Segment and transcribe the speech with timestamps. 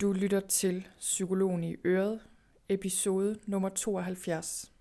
[0.00, 2.20] Du lytter til Psykologen i Øret,
[2.68, 4.72] episode nummer 72.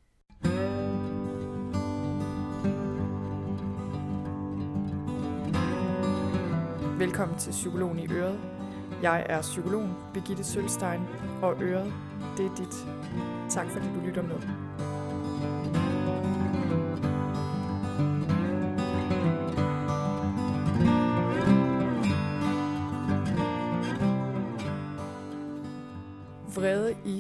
[7.00, 8.40] Velkommen til Psykologen i Øret.
[9.02, 11.02] Jeg er psykologen Birgitte Sølstein,
[11.42, 11.94] og Øret,
[12.38, 12.76] det er dit.
[13.50, 14.42] Tak fordi du lytter med.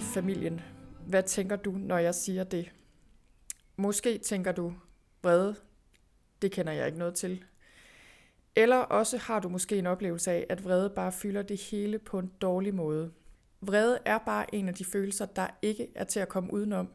[0.07, 0.61] Familien.
[1.07, 2.71] Hvad tænker du, når jeg siger det?
[3.75, 4.73] Måske tænker du,
[5.23, 5.55] vrede,
[6.41, 7.43] det kender jeg ikke noget til.
[8.55, 12.19] Eller også har du måske en oplevelse af, at vrede bare fylder det hele på
[12.19, 13.11] en dårlig måde.
[13.61, 16.89] Vrede er bare en af de følelser, der ikke er til at komme udenom,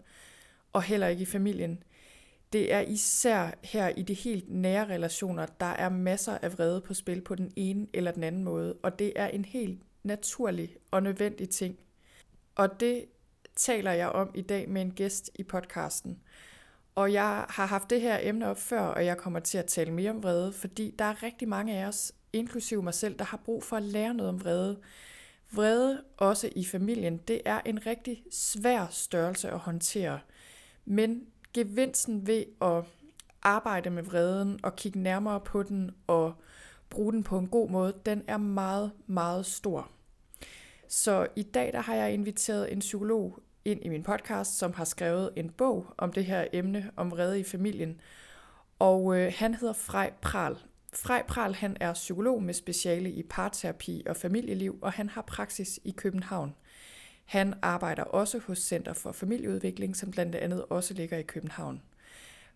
[0.72, 1.82] og heller ikke i familien.
[2.52, 6.94] Det er især her i de helt nære relationer, der er masser af vrede på
[6.94, 11.02] spil på den ene eller den anden måde, og det er en helt naturlig og
[11.02, 11.78] nødvendig ting.
[12.54, 13.04] Og det
[13.56, 16.18] taler jeg om i dag med en gæst i podcasten.
[16.94, 19.90] Og jeg har haft det her emne op før, og jeg kommer til at tale
[19.90, 23.40] mere om vrede, fordi der er rigtig mange af os, inklusive mig selv, der har
[23.44, 24.78] brug for at lære noget om vrede.
[25.52, 30.20] Vrede, også i familien, det er en rigtig svær størrelse at håndtere.
[30.84, 32.84] Men gevinsten ved at
[33.42, 36.34] arbejde med vreden og kigge nærmere på den og
[36.90, 39.90] bruge den på en god måde, den er meget, meget stor.
[40.94, 44.84] Så i dag der har jeg inviteret en psykolog ind i min podcast, som har
[44.84, 48.00] skrevet en bog om det her emne om vrede i familien.
[48.78, 50.56] Og øh, han hedder Frej Pral.
[50.94, 55.80] Frej Pral han er psykolog med speciale i parterapi og familieliv, og han har praksis
[55.84, 56.54] i København.
[57.24, 61.82] Han arbejder også hos Center for Familieudvikling, som blandt andet også ligger i København.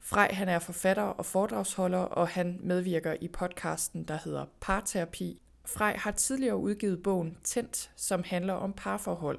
[0.00, 5.43] Frej han er forfatter og foredragsholder, og han medvirker i podcasten, der hedder Parterapi.
[5.67, 9.39] Frej har tidligere udgivet bogen Tændt, som handler om parforhold,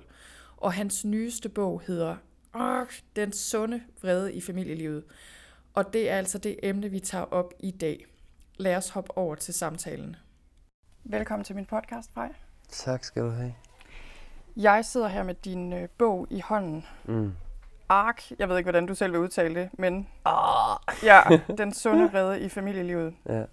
[0.58, 2.16] og hans nyeste bog hedder
[3.16, 5.04] Den sunde vrede i familielivet.
[5.74, 8.06] Og det er altså det emne, vi tager op i dag.
[8.58, 10.16] Lad os hoppe over til samtalen.
[11.04, 12.34] Velkommen til min podcast, Frej.
[12.70, 13.54] Tak skal du have.
[14.56, 16.86] Jeg sidder her med din øh, bog i hånden.
[17.06, 17.32] Mm.
[17.90, 20.08] Ark, jeg ved ikke, hvordan du selv vil udtale det, men
[21.04, 21.22] ja,
[21.58, 23.16] Den sunde vrede i familielivet.
[23.30, 23.44] Ja.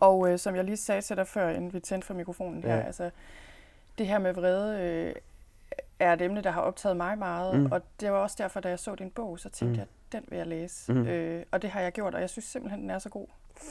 [0.00, 2.76] Og øh, som jeg lige sagde til dig før, inden vi tændte for mikrofonen her,
[2.76, 2.82] Ja.
[2.82, 3.10] altså
[3.98, 5.14] det her med vrede øh,
[6.00, 7.72] er et emne, der har optaget mig meget, Mm.
[7.72, 9.78] og det var også derfor, da jeg så din bog, så tænkte Mm.
[9.78, 10.92] jeg, den vil jeg læse.
[10.92, 11.06] Mm.
[11.06, 13.26] Øh, og det har jeg gjort, og jeg synes simpelthen, den er så god.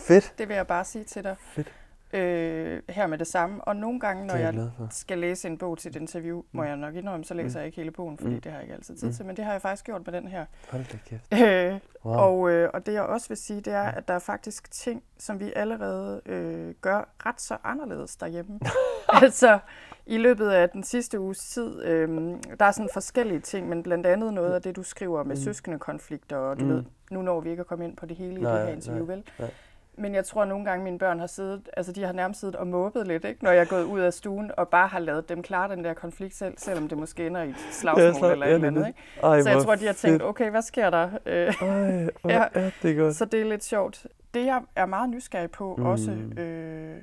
[0.08, 0.34] Fedt.
[0.38, 1.74] Det vil jeg bare sige til dig Fedt.
[2.14, 3.64] Øh, her med det samme.
[3.64, 6.68] Og nogle gange, når jeg jeg skal læse en bog til et interview, må Mm.
[6.68, 7.60] jeg nok indrømme, så læser Mm.
[7.60, 8.42] jeg ikke hele bogen, fordi Mm.
[8.42, 9.14] det har jeg ikke altid tid Mm.
[9.14, 9.26] til.
[9.26, 10.46] Men det har jeg faktisk gjort med den her.
[10.70, 11.34] Hold da kæft.
[11.74, 12.16] Øh, Wow.
[12.16, 15.04] og, øh, og det jeg også vil sige, det er, at der er faktisk ting,
[15.18, 18.60] som vi allerede øh, gør ret så anderledes derhjemme.
[19.24, 19.60] altså,
[20.06, 22.10] i løbet af den sidste uges tid, øh,
[22.60, 25.42] der er sådan forskellige ting, men blandt andet noget af det, du skriver med Mm.
[25.42, 26.70] søskende konflikter, og du Mm.
[26.72, 28.74] ved, nu når vi ikke at komme ind på det hele i Nej, det her
[28.76, 29.24] interview, nej, vel?
[29.40, 29.50] nej.
[29.98, 32.56] Men jeg tror, at nogle gange mine børn har siddet, altså de har nærmest siddet
[32.56, 33.44] og måbet lidt, ikke?
[33.44, 35.94] når jeg er gået ud af stuen, og bare har lavet dem klare den der
[35.94, 38.88] konflikt selv, selvom det måske ender i et slagsmål slag- eller et ja, eller andet.
[38.88, 39.00] Ikke?
[39.24, 41.10] Ej, Så jeg tror, de har tænkt, okay, hvad sker der?
[41.26, 42.36] Øh, Ej, hvor Ja.
[42.56, 42.60] ja.
[42.66, 43.16] er det godt.
[43.16, 44.08] så det er lidt sjovt.
[44.34, 45.86] Det, jeg er meget nysgerrig på Mm.
[45.86, 46.96] også, øh,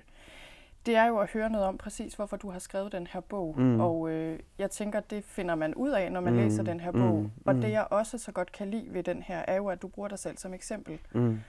[0.87, 3.55] det er jo at høre noget om præcis, hvorfor du har skrevet den her bog.
[3.59, 3.81] Mm.
[3.81, 6.39] Og øh, jeg tænker, det finder man ud af, når man Mm.
[6.39, 7.19] læser den her bog.
[7.23, 7.31] Mm.
[7.47, 7.61] Og Mm.
[7.61, 10.09] det, jeg også så godt kan lide ved den her, er jo, at du bruger
[10.09, 10.99] dig selv som eksempel.
[11.13, 11.41] Mm.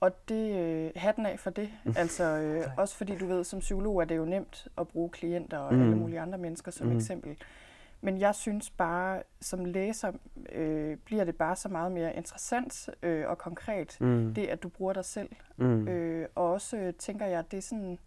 [0.00, 1.70] Og det, øh, hatten af for det.
[1.96, 5.58] Altså, øh, også fordi du ved, som psykolog er det jo nemt at bruge klienter
[5.58, 5.82] og Mm.
[5.82, 6.96] alle mulige andre mennesker som Mm.
[6.96, 7.36] eksempel.
[8.02, 10.12] Men jeg synes bare, som læser,
[10.52, 14.34] øh, bliver det bare så meget mere interessant øh, og konkret, Mm.
[14.34, 15.28] det at du bruger dig selv.
[15.56, 15.88] Mm.
[15.88, 17.98] Øh, og også øh, tænker jeg, det er sådan...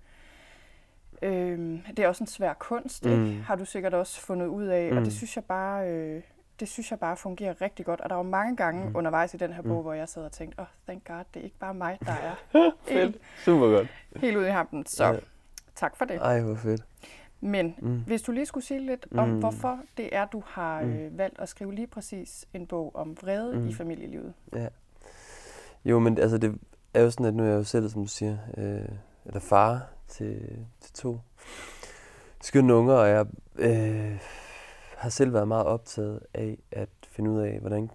[1.22, 3.12] Øh, det er også en svær kunst, Mm.
[3.26, 3.42] ikke?
[3.42, 4.90] har du sikkert også fundet ud af.
[4.92, 5.04] Og Mm.
[5.04, 5.90] det synes jeg bare...
[5.90, 6.22] Øh,
[6.60, 8.02] det synes jeg bare fungerer rigtig godt.
[8.02, 8.96] Og der var mange gange Mm.
[8.96, 9.82] undervejs i den her bog, Mm.
[9.82, 12.12] hvor jeg sad og tænkte, åh, oh, thank god, det er ikke bare mig, der
[12.12, 12.36] er
[12.88, 13.18] Fedt.
[13.46, 13.88] Super godt.
[14.16, 14.86] helt ude i hampen.
[14.86, 15.20] Så Ja.
[15.76, 16.16] tak for det.
[16.16, 16.84] Ej, hvor fedt.
[17.42, 18.04] Men Mm.
[18.08, 19.40] hvis du lige skulle sige lidt om, Mm.
[19.40, 20.94] hvorfor det er, du har Mm.
[20.94, 23.68] øh, valgt at skrive lige præcis en bog om vrede Mm.
[23.68, 24.34] i familielivet.
[24.56, 24.68] Ja.
[25.86, 26.60] Jo, men altså, det
[26.94, 28.90] er jo sådan, at nu er jeg jo selv, som du siger, øh,
[29.26, 31.20] eller far til, til to
[32.42, 33.26] skønne unger, og jeg
[33.56, 34.18] øh,
[35.04, 37.90] har selv været meget optaget af at finde ud af, hvordan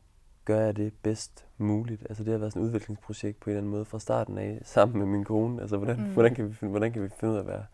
[0.44, 2.02] gør jeg det bedst muligt.
[2.08, 4.60] Altså det har været sådan et udviklingsprojekt på en eller anden måde fra starten af,
[4.64, 5.60] sammen med min kone.
[5.60, 6.12] Altså hvordan, Mm.
[6.12, 7.64] hvordan, kan, vi finde, hvordan kan vi finde ud af at være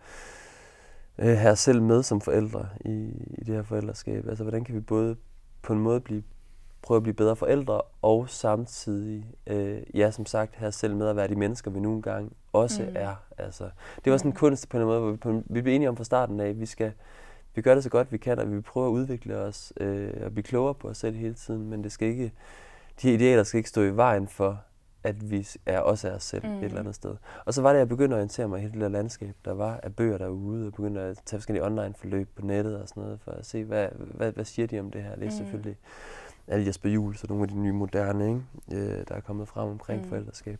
[1.19, 4.29] øh, os selv med som forældre i, i det her forældreskab.
[4.29, 5.17] Altså hvordan kan vi både
[5.63, 6.23] på en måde blive
[6.83, 11.17] prøve at blive bedre forældre, og samtidig, øh, ja, som sagt, os selv med at
[11.17, 12.93] være de mennesker, vi nogle gange også Mm.
[12.95, 13.15] er.
[13.39, 13.71] Altså,
[14.05, 15.97] det var sådan en kunst på en måde, hvor vi, på vi blev enige om
[15.97, 16.93] fra starten af, at vi skal,
[17.55, 20.33] vi gør det så godt vi kan, og vi prøver at udvikle os øh, og
[20.33, 22.33] blive klogere på os selv hele tiden, men det skal ikke,
[23.03, 24.61] de idealer skal ikke stå i vejen for,
[25.05, 26.53] at vi er også er os selv mm.
[26.53, 26.79] et eller mm.
[26.79, 27.17] andet sted.
[27.45, 29.35] Og så var det, at jeg begyndte at orientere mig i hele det der landskab,
[29.45, 32.89] der var af bøger derude, og begyndte at tage forskellige online forløb på nettet og
[32.89, 35.15] sådan noget, for at se, hvad, hvad, hvad siger de om det her.
[35.15, 35.31] Det er mm.
[35.31, 35.77] selvfølgelig
[36.49, 38.43] alle Jesper Juhl, så nogle af de nye moderne, ikke?
[38.73, 40.09] Øh, der er kommet frem omkring mm.
[40.09, 40.59] forældreskab.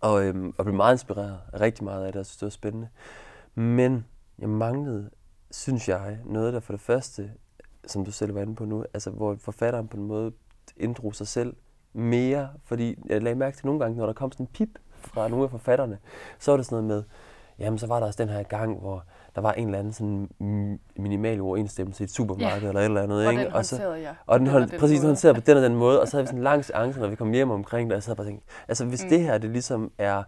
[0.00, 2.50] Og, øhm, og blev meget inspireret af rigtig meget af det, og synes, det var
[2.50, 2.88] spændende.
[3.54, 4.06] Men
[4.38, 5.10] jeg manglede,
[5.56, 7.30] synes jeg, noget, der for det første,
[7.86, 10.32] som du selv var inde på nu, altså hvor forfatteren på en måde
[10.76, 11.56] inddrog sig selv
[11.92, 15.28] mere, fordi jeg lagde mærke til nogle gange, når der kom sådan en pip fra
[15.28, 15.98] nogle af forfatterne,
[16.38, 17.02] så var det sådan noget med,
[17.58, 19.04] jamen så var der også den her gang, hvor
[19.34, 20.28] der var en eller anden sådan
[20.96, 22.68] minimal uoverensstemmelse i et supermarked ja.
[22.68, 23.26] eller et eller andet.
[23.26, 23.44] Og ikke?
[23.44, 24.14] den håndterede jeg.
[24.26, 26.26] Og den, hold, præcis, den håndterede på den og den måde, og så havde vi
[26.26, 28.44] sådan en lang seance, når vi kom hjem omkring det, og så jeg bare tænkt,
[28.68, 29.08] altså hvis mm.
[29.08, 30.22] det her, det ligesom er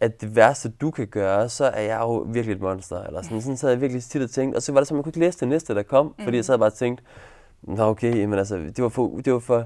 [0.00, 3.02] at det værste, du kan gøre, så er jeg jo virkelig et monster.
[3.02, 4.56] Eller sådan, sådan så havde jeg virkelig tit og tænkt.
[4.56, 6.24] Og så var det så, man kunne ikke læse det næste, der kom, mm.
[6.24, 7.02] fordi jeg så havde bare tænkt,
[7.62, 9.64] nå okay, men altså, det var for, det var for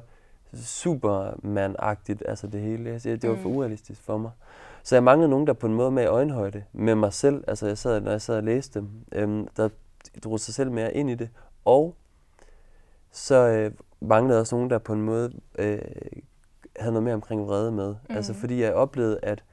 [0.55, 2.99] superman-agtigt, altså det hele.
[2.99, 3.57] Det var for mm.
[3.57, 4.31] urealistisk for mig.
[4.83, 7.45] Så jeg manglede nogen, der på en måde med øjenhøjde med mig selv.
[7.49, 9.69] Altså jeg sad, når jeg sad og læste dem, øhm, der
[10.25, 11.29] drog sig selv mere ind i det.
[11.65, 11.95] Og
[13.11, 15.79] så øh, manglede også nogen, der på en måde øh,
[16.77, 17.89] havde noget mere omkring vrede med.
[17.89, 18.17] Mm.
[18.17, 19.45] Altså fordi jeg oplevede, at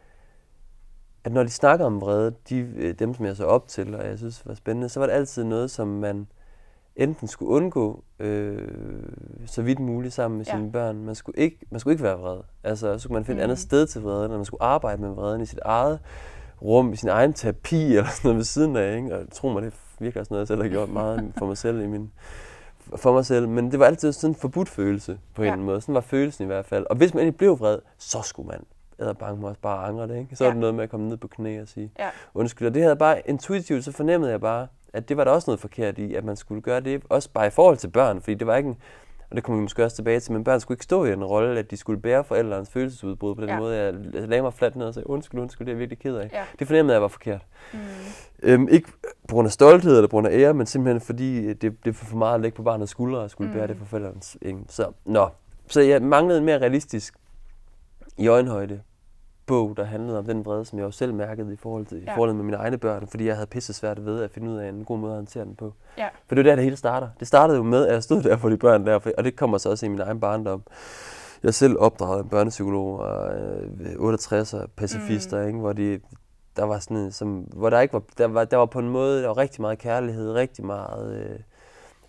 [1.24, 4.06] at når de snakker om vrede, de, øh, dem som jeg så op til, og
[4.06, 6.28] jeg synes var spændende, så var det altid noget, som man
[6.96, 8.68] enten skulle undgå øh,
[9.46, 10.56] så vidt muligt sammen med ja.
[10.56, 11.06] sine børn.
[11.06, 12.40] Man skulle, ikke, man skulle ikke være vred.
[12.64, 13.40] Altså, så skulle man finde mm.
[13.40, 13.62] et andet mm.
[13.62, 16.00] sted til vreden, når man skulle arbejde med vreden i sit eget
[16.62, 18.98] rum, i sin egen terapi eller sådan noget ved siden af.
[18.98, 19.18] Ikke?
[19.18, 21.82] Og tro mig, det virker sådan noget, jeg selv har gjort meget for mig selv
[21.82, 22.12] i min
[22.96, 25.56] for mig selv, men det var altid sådan en forbudt følelse på en ja.
[25.56, 25.82] måde.
[25.82, 26.86] Sådan var følelsen i hvert fald.
[26.90, 28.60] Og hvis man ikke blev vred, så skulle man
[29.02, 30.36] æder bange mig også bare angre det, ikke?
[30.36, 30.50] Så ja.
[30.50, 32.10] er det noget med at komme ned på knæ og sige ja.
[32.34, 32.68] undskyld.
[32.68, 35.60] Og det havde bare intuitivt, så fornemmede jeg bare, at det var der også noget
[35.60, 38.48] forkert i, at man skulle gøre det, også bare i forhold til børn, fordi det
[38.48, 38.78] var ikke en,
[39.30, 41.24] og det kommer vi måske også tilbage til, men børn skulle ikke stå i en
[41.24, 43.60] rolle, at de skulle bære forældrenes følelsesudbrud på den ja.
[43.60, 43.78] måde.
[43.78, 46.30] Jeg lagde mig fladt ned og sagde, undskyld, undskyld, det er jeg virkelig ked af.
[46.34, 46.44] Ja.
[46.60, 47.46] Det fornemmede jeg var forkert.
[47.74, 47.80] Mm.
[48.44, 48.90] Øhm, ikke
[49.28, 51.94] på grund af stolthed eller på grund af ære, men simpelthen fordi det, det er
[51.94, 53.58] for meget at lægge på barnets skuldre og skulle mm.
[53.58, 54.38] bære det for forældrenes.
[54.42, 54.60] Ikke?
[54.68, 55.28] Så, nå.
[55.68, 57.14] så jeg manglede en mere realistisk
[58.18, 58.82] i øjenhøjde
[59.50, 62.04] bog, der handlede om den vrede, som jeg jo selv mærkede i forhold til ja.
[62.04, 64.58] i forholdet med mine egne børn, fordi jeg havde pisse svært ved at finde ud
[64.58, 65.74] af en god måde at håndtere den på.
[65.98, 66.08] Ja.
[66.28, 67.08] For det er der, det hele starter.
[67.20, 69.58] Det startede jo med, at jeg stod der for de børn der, og det kommer
[69.58, 70.64] så også i min egen barndom.
[71.44, 73.34] Jeg selv opdraget en børnepsykolog og
[73.80, 75.48] øh, 68 pacifister, mm.
[75.48, 76.00] ikke, hvor de
[76.56, 79.22] der var sådan som, hvor der ikke var, der var, der var på en måde,
[79.22, 81.40] der var rigtig meget kærlighed, rigtig meget øh,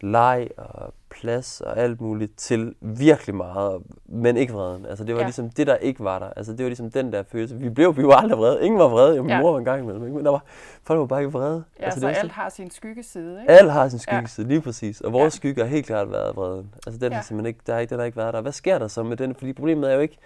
[0.02, 4.86] leg og plads og alt muligt til virkelig meget, men ikke vreden.
[4.86, 5.26] Altså det var ja.
[5.26, 6.30] ligesom det, der ikke var der.
[6.36, 7.56] Altså det var ligesom den der følelse.
[7.56, 8.64] Vi blev vi var aldrig vrede.
[8.64, 9.16] Ingen var vrede.
[9.16, 9.40] Jo, min ja.
[9.40, 10.02] mor var en gang imellem.
[10.02, 10.44] Men der var,
[10.82, 11.64] folk var bare ikke vrede.
[11.80, 13.52] Ja, altså, så det alt har sin skyggeside, ikke?
[13.52, 14.52] Alt har sin skyggeside, ja.
[14.52, 15.00] lige præcis.
[15.00, 15.36] Og vores ja.
[15.36, 16.74] skygge har helt klart været vreden.
[16.86, 17.22] Altså den, ja.
[17.22, 18.40] simpelthen ikke, der, er ikke, den har ikke været der.
[18.40, 19.34] Hvad sker der så med den?
[19.34, 20.18] Fordi problemet er jo ikke,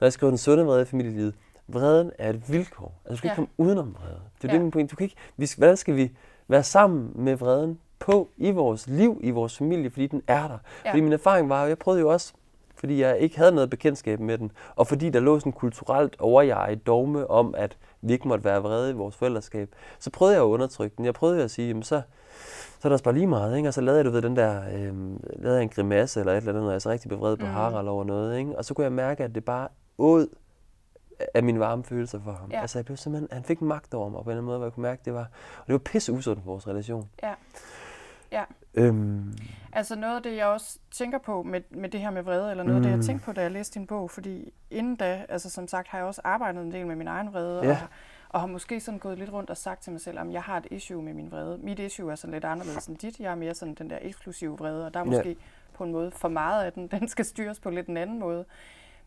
[0.00, 1.34] når jeg skriver den sunde vrede i familielivet,
[1.68, 3.00] vreden er et vilkår.
[3.04, 3.32] Altså du skal ja.
[3.32, 4.20] ikke komme udenom vrede.
[4.42, 4.54] Det er ja.
[4.54, 4.90] det, min point.
[4.90, 6.12] Du kan ikke, vi, hvordan skal vi
[6.48, 10.58] være sammen med vreden på i vores liv, i vores familie, fordi den er der.
[10.84, 10.90] Ja.
[10.90, 12.32] Fordi min erfaring var, jeg prøvede jo også,
[12.74, 16.80] fordi jeg ikke havde noget bekendtskab med den, og fordi der lå sådan kulturelt overjeg
[16.86, 20.46] dogme om, at vi ikke måtte være vrede i vores forældreskab, så prøvede jeg at
[20.46, 21.04] undertrykke den.
[21.04, 22.02] Jeg prøvede at sige, jamen så,
[22.78, 23.68] så er der også bare lige meget, ikke?
[23.68, 24.94] og så lavede jeg du ved, den der, øh,
[25.42, 27.52] lavede jeg en grimasse eller et eller andet, og jeg så rigtig bevredet på mm.
[27.52, 28.58] Harald over noget, ikke?
[28.58, 30.28] og så kunne jeg mærke, at det bare åd
[31.34, 32.50] af mine varme følelser for ham.
[32.50, 32.60] Ja.
[32.60, 34.66] Altså jeg blev simpelthen, han fik magt over mig på en eller anden måde, hvor
[34.66, 35.28] jeg kunne mærke, at det var,
[35.58, 37.08] og det var pisse usundt for vores relation.
[37.22, 37.34] Ja.
[38.32, 38.44] Ja.
[38.74, 39.34] Øhm.
[39.72, 42.64] Altså noget af det, jeg også tænker på med, med det her med vrede, eller
[42.64, 42.76] noget mm.
[42.76, 43.02] af det, jeg mm.
[43.02, 46.06] tænkte på, da jeg læste din bog, fordi inden da, altså som sagt, har jeg
[46.06, 47.70] også arbejdet en del med min egen vrede, ja.
[47.70, 47.76] og,
[48.28, 50.56] og har måske sådan gået lidt rundt og sagt til mig selv, at jeg har
[50.56, 51.58] et issue med min vrede.
[51.58, 53.20] Mit issue er sådan lidt anderledes end dit.
[53.20, 55.34] Jeg er mere sådan den der eksklusive vrede, og der er måske ja.
[55.74, 56.86] på en måde for meget af den.
[56.86, 58.44] Den skal styres på lidt en anden måde.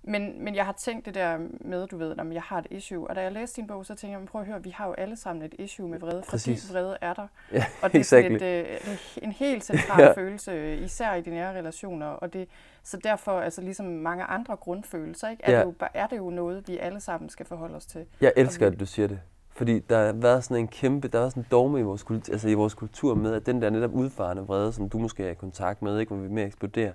[0.04, 3.08] Men, men jeg har tænkt det der med, du ved, at jeg har et issue.
[3.08, 4.94] Og da jeg læste din bog, så tænkte jeg, prøv at høre, vi har jo
[4.94, 6.66] alle sammen et issue med vrede, Præcis.
[6.66, 7.28] fordi vrede er der.
[7.52, 8.36] Ja, og det er, exactly.
[8.36, 10.12] et, øh, en helt central ja.
[10.12, 12.08] følelse, især i de nære relationer.
[12.08, 12.50] Og det,
[12.84, 15.60] så derfor, altså ligesom mange andre grundfølelser, ikke, er, ja.
[15.60, 18.06] det jo, er det jo noget, vi alle sammen skal forholde os til.
[18.22, 19.20] Jeg elsker, at du siger det.
[19.54, 22.34] Fordi der har været sådan en kæmpe, der er sådan en dogme i vores, kultur,
[22.34, 25.32] altså i vores kultur med, at den der netop udfarende vrede, som du måske er
[25.32, 26.92] i kontakt med, ikke, hvor vi mere eksploderer,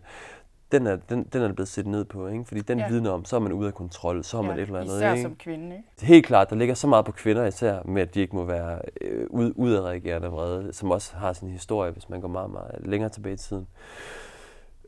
[0.73, 2.45] den er, den, den er blevet set ned på, ikke?
[2.45, 2.89] fordi den ja.
[2.89, 4.97] vidner om, så er man ude af kontrol, så er ja, man et eller andet.
[4.97, 5.23] Især ikke?
[5.23, 5.77] som kvinde.
[5.77, 6.07] Ikke?
[6.07, 8.81] Helt klart, der ligger så meget på kvinder især, med at de ikke må være
[9.01, 13.11] øh, ud, udadreagerende vrede, som også har sin historie, hvis man går meget, meget længere
[13.11, 13.67] tilbage i tiden.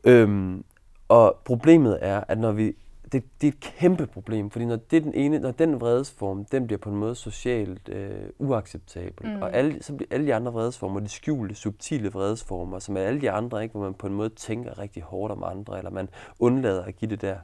[0.03, 0.63] Øhm,
[1.07, 2.75] og problemet er, at når vi
[3.11, 6.67] det, det er et kæmpe problem, fordi når, det den ene, når den vredesform, den
[6.67, 9.41] bliver på en måde socialt øh, uacceptabel, mm.
[9.41, 13.21] og alle, så bliver alle de andre vredesformer, de skjulte, subtile vredesformer, som er alle
[13.21, 16.09] de andre, ikke, hvor man på en måde tænker rigtig hårdt om andre, eller man
[16.39, 17.37] undlader at give det der,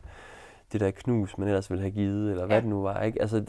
[0.71, 2.61] det der knus, man ellers ville have givet, eller hvad ja.
[2.61, 3.01] det nu var.
[3.01, 3.21] Ikke?
[3.21, 3.39] Altså,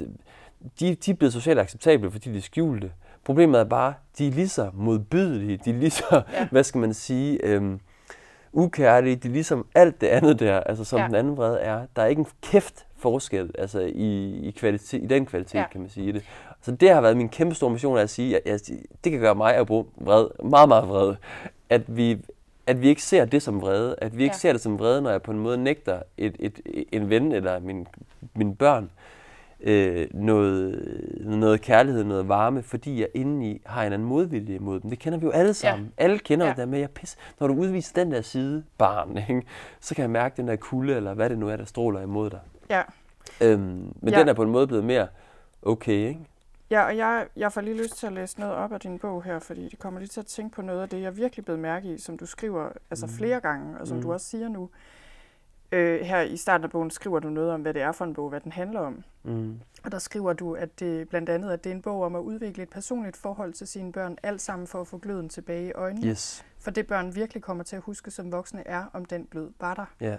[0.80, 2.92] de, de er blevet socialt acceptable, fordi de er skjulte.
[3.25, 6.49] Problemet er bare, de er lige så modbydelige, de er lige så, ja.
[6.50, 7.80] hvad skal man sige, øhm,
[8.56, 11.06] ukærlige, de er ligesom alt det andet der, altså som ja.
[11.06, 11.86] den anden vrede er.
[11.96, 15.64] Der er ikke en kæft forskel altså i, i, kvalitet, i den kvalitet, ja.
[15.72, 16.25] kan man sige det.
[16.62, 19.34] Så det har været min kæmpe store mission at sige, at jeg, det kan gøre
[19.34, 21.14] mig at bruge vred, meget, meget vred.
[21.70, 22.18] At vi,
[22.66, 23.96] at vi ikke ser det som vrede.
[23.98, 24.38] At vi ikke ja.
[24.38, 26.60] ser det som vrede, når jeg på en måde nægter et, et,
[26.92, 27.86] en ven eller min,
[28.34, 28.90] mine børn øh,
[30.14, 30.82] noget,
[31.20, 34.90] noget kærlighed, noget varme, fordi jeg indeni har en anden modvilje imod dem.
[34.90, 35.92] Det kender vi jo alle sammen.
[35.99, 36.04] Ja.
[36.04, 36.50] Alle kender ja.
[36.50, 39.42] det der med, at pis, når du udviser den der side barn, ikke,
[39.80, 42.30] så kan jeg mærke den der kulde, eller hvad det nu er, der stråler imod
[42.30, 42.40] dig.
[42.70, 42.82] Ja.
[43.40, 44.20] Øhm, men ja.
[44.20, 45.06] den er på en måde blevet mere
[45.62, 46.20] okay, ikke?
[46.70, 49.23] Ja, og jeg, jeg får lige lyst til at læse noget op af din bog
[49.23, 51.61] her, fordi det kommer lige til at tænke på noget af det, jeg virkelig blevet
[51.61, 53.12] mærke i, som du skriver altså mm.
[53.12, 54.02] flere gange, og som mm.
[54.02, 54.68] du også siger nu.
[55.73, 58.14] Øh, her i starten af bogen skriver du noget om, hvad det er for en
[58.14, 59.04] bog, hvad den handler om.
[59.23, 59.61] Mm.
[59.85, 62.20] Og der skriver du, at det blandt andet at det er en bog om at
[62.20, 65.73] udvikle et personligt forhold til sine børn, alt sammen for at få gløden tilbage i
[65.73, 66.06] øjnene.
[66.06, 66.44] Yes.
[66.58, 69.75] For det børn virkelig kommer til at huske som voksne er, om den glød var
[69.75, 69.87] der.
[70.02, 70.18] Yeah.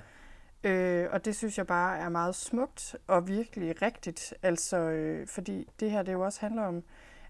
[0.63, 4.33] Øh, og det synes jeg bare er meget smukt og virkelig rigtigt.
[4.43, 6.83] Altså, øh, fordi det her det jo også handler om,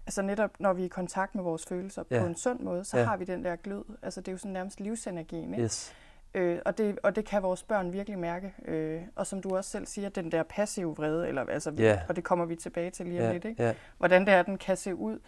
[0.06, 2.22] altså netop når vi er i kontakt med vores følelser yeah.
[2.22, 3.08] på en sund måde, så yeah.
[3.08, 3.84] har vi den der glød.
[4.02, 5.54] Altså det er jo sådan nærmest livsenergien.
[5.54, 5.64] Ikke?
[5.64, 5.94] Yes.
[6.34, 8.54] Øh, og, det, og det kan vores børn virkelig mærke.
[8.64, 11.98] Øh, og som du også selv siger, den der passive vrede, eller, altså, yeah.
[12.08, 13.32] og det kommer vi tilbage til lige om yeah.
[13.32, 13.62] lidt, ikke?
[13.62, 13.74] Yeah.
[13.98, 15.18] hvordan det er, den kan se ud,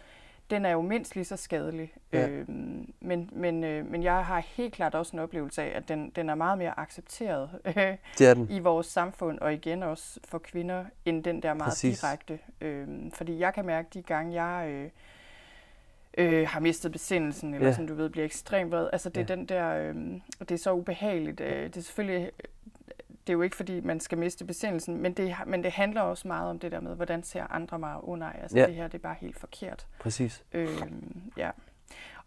[0.49, 1.93] den er jo mindst lige så skadelig.
[2.15, 2.31] Yeah.
[2.31, 2.47] Øh,
[2.99, 6.29] men, men, øh, men jeg har helt klart også en oplevelse af, at den, den
[6.29, 7.75] er meget mere accepteret øh,
[8.17, 8.47] det er den.
[8.49, 11.99] i vores samfund, og igen også for kvinder, end den der meget Præcis.
[11.99, 12.39] direkte.
[12.61, 14.69] Øh, fordi jeg kan mærke de gange, jeg...
[14.69, 14.89] Øh,
[16.17, 17.73] øh, har mistet besindelsen, eller ja.
[17.73, 18.89] som du ved, bliver ekstremt vred.
[18.93, 19.35] Altså det er ja.
[19.35, 19.95] den der, øh,
[20.39, 21.41] det er så ubehageligt.
[21.41, 22.31] Øh, det er selvfølgelig,
[23.09, 26.27] det er jo ikke fordi, man skal miste besindelsen, men det, men det handler også
[26.27, 28.27] meget om det der med, hvordan ser andre mig under.
[28.27, 28.67] Altså ja.
[28.67, 29.87] det her, det er bare helt forkert.
[29.99, 30.43] Præcis.
[30.53, 30.81] Øh,
[31.37, 31.51] ja.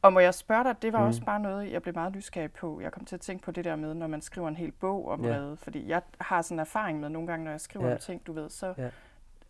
[0.03, 1.07] Og må jeg spørge dig, det var mm.
[1.07, 2.81] også bare noget, jeg blev meget nysgerrig på.
[2.81, 5.09] Jeg kom til at tænke på det der med, når man skriver en hel bog
[5.09, 5.57] om vrede.
[5.57, 7.93] Fordi jeg har sådan en erfaring med nogle gange, når jeg skriver ja.
[7.93, 8.89] om ting, du ved, så ja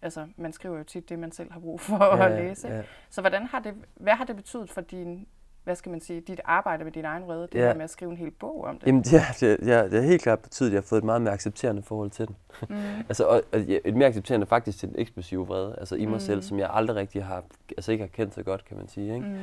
[0.05, 2.69] altså, man skriver jo tit det, man selv har brug for ja, at læse.
[2.69, 2.83] Ja.
[3.11, 5.27] Så hvordan har det, hvad har det betydet for din,
[5.65, 7.67] hvad skal man sige, dit arbejde med din egen vrede, det ja.
[7.67, 8.87] her med at skrive en hel bog om det?
[8.87, 11.23] Jamen, ja, det, ja, det har helt klart betydet, at jeg har fået et meget
[11.23, 12.37] mere accepterende forhold til den.
[12.69, 12.77] Mm.
[13.09, 16.21] altså, og, og, et mere accepterende faktisk til den eksplosive vrede, altså i mig mm.
[16.21, 19.15] selv, som jeg aldrig rigtig har, altså ikke har kendt så godt, kan man sige.
[19.15, 19.27] Ikke?
[19.27, 19.39] Mm.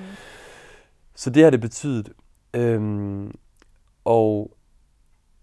[1.15, 2.09] Så det har det betydet.
[2.53, 3.35] Øhm,
[4.05, 4.51] og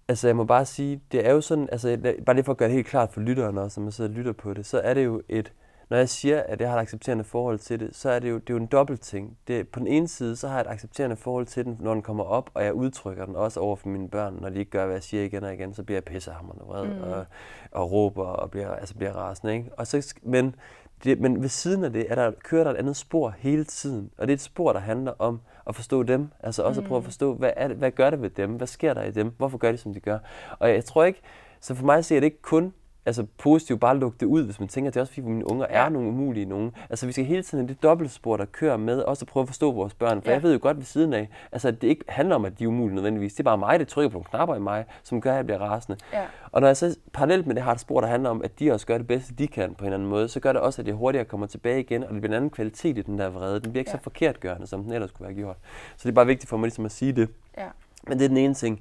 [0.08, 2.68] Altså, jeg må bare sige, det er jo sådan, altså, bare lige for at gøre
[2.68, 4.94] det helt klart for lytterne også, når man sidder og lytter på det, så er
[4.94, 5.52] det jo et,
[5.90, 8.34] når jeg siger, at jeg har et accepterende forhold til det, så er det jo,
[8.34, 9.38] det er jo en dobbelt ting.
[9.48, 12.02] Det, på den ene side, så har jeg et accepterende forhold til den, når den
[12.02, 14.38] kommer op, og jeg udtrykker den også over for mine børn.
[14.40, 16.86] Når de ikke gør, hvad jeg siger igen og igen, så bliver jeg pissehammerende vred
[16.86, 17.02] mm.
[17.02, 17.24] og,
[17.70, 19.54] og råber og bliver, altså bliver rasende.
[19.54, 19.70] Ikke?
[19.76, 20.54] Og så, men,
[21.04, 24.10] det, men ved siden af det, er der, kører der et andet spor hele tiden.
[24.18, 26.28] Og det er et spor, der handler om at forstå dem.
[26.40, 26.84] Altså også mm.
[26.84, 27.04] at prøve at mm.
[27.04, 28.50] forstå, hvad, er det, hvad gør det ved dem?
[28.50, 29.34] Hvad sker der i dem?
[29.36, 30.18] Hvorfor gør de, som de gør?
[30.58, 31.20] Og jeg tror ikke,
[31.60, 32.72] så for mig ser det ikke kun
[33.08, 35.50] altså positivt bare lukke det ud, hvis man tænker, at det er også fordi, mine
[35.50, 36.72] unger er nogle umulige nogen.
[36.90, 39.48] Altså vi skal hele tiden have det dobbeltspor, der kører med, også at prøve at
[39.48, 40.22] forstå vores børn.
[40.22, 40.34] For ja.
[40.34, 42.64] jeg ved jo godt ved siden af, altså at det ikke handler om, at de
[42.64, 43.32] er umulige nødvendigvis.
[43.32, 45.44] Det er bare mig, der trykker på nogle knapper i mig, som gør, at jeg
[45.44, 45.98] bliver rasende.
[46.12, 46.22] Ja.
[46.52, 48.72] Og når jeg så parallelt med det har et spor, der handler om, at de
[48.72, 50.88] også gør det bedste, de kan på en anden måde, så gør det også, at
[50.88, 53.60] jeg hurtigere kommer tilbage igen, og det bliver en anden kvalitet i den der vrede.
[53.60, 53.96] Den bliver ikke ja.
[53.96, 55.56] så forkertgørende, som den ellers kunne være gjort.
[55.96, 57.28] Så det er bare vigtigt for mig ligesom at sige det.
[57.58, 57.66] Ja.
[58.08, 58.80] Men det er den ene ting.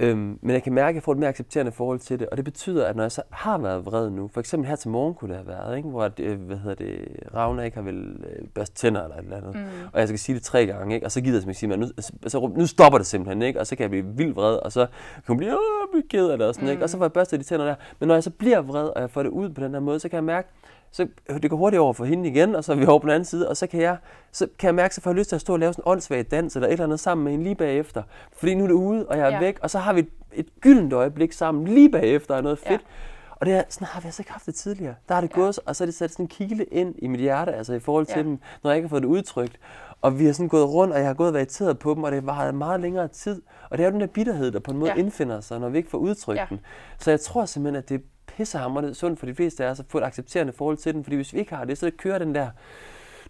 [0.00, 2.36] Øhm, men jeg kan mærke, at jeg får et mere accepterende forhold til det, og
[2.36, 5.14] det betyder, at når jeg så har været vred nu, for eksempel her til morgen
[5.14, 5.88] kunne det have været, ikke?
[5.88, 9.36] hvor det, hvad hedder det, Ravna ikke har vel øh, børst tænder eller et eller
[9.36, 9.60] andet, mm.
[9.92, 11.06] og jeg skal sige det tre gange, ikke?
[11.06, 11.94] og så gider jeg simpelthen sige,
[12.26, 13.60] nu, så, nu stopper det simpelthen, ikke?
[13.60, 16.28] og så kan jeg blive vildt vred, og så kan hun blive, Åh, blive ked
[16.28, 16.72] af det, og, sådan, mm.
[16.72, 16.84] ikke?
[16.84, 17.74] og så får jeg børstet de tænder der.
[17.98, 20.00] Men når jeg så bliver vred, og jeg får det ud på den her måde,
[20.00, 20.48] så kan jeg mærke,
[20.92, 21.08] så
[21.42, 23.24] det går hurtigt over for hende igen, og så er vi over på den anden
[23.24, 23.96] side, og så kan jeg,
[24.32, 26.30] så kan jeg mærke, får jeg lyst til at stå og lave sådan en åndssvagt
[26.30, 28.02] dans, eller et eller andet sammen med hende lige bagefter.
[28.32, 29.40] Fordi nu er det ude, og jeg er ja.
[29.40, 32.70] væk, og så har vi et, et gyldent øjeblik sammen lige bagefter, og noget fedt.
[32.70, 32.86] Ja.
[33.30, 34.94] Og det er, sådan har vi altså ikke haft det tidligere.
[35.08, 35.34] Der har det ja.
[35.34, 37.80] gået, og så er det sat sådan en kile ind i mit hjerte, altså i
[37.80, 38.22] forhold til ja.
[38.22, 39.58] dem, når jeg ikke har fået det udtrykt.
[40.02, 42.04] Og vi har sådan gået rundt, og jeg har gået og været irriteret på dem,
[42.04, 43.42] og det har meget længere tid.
[43.70, 44.96] Og det er jo den der bitterhed, der på en måde ja.
[44.96, 46.46] indfinder sig, når vi ikke får udtrykt ja.
[46.50, 46.60] den.
[46.98, 48.02] Så jeg tror simpelthen, at det
[48.40, 51.16] pissehammerende sundt for de fleste af os at få et accepterende forhold til den, fordi
[51.16, 52.50] hvis vi ikke har det, så kører den der,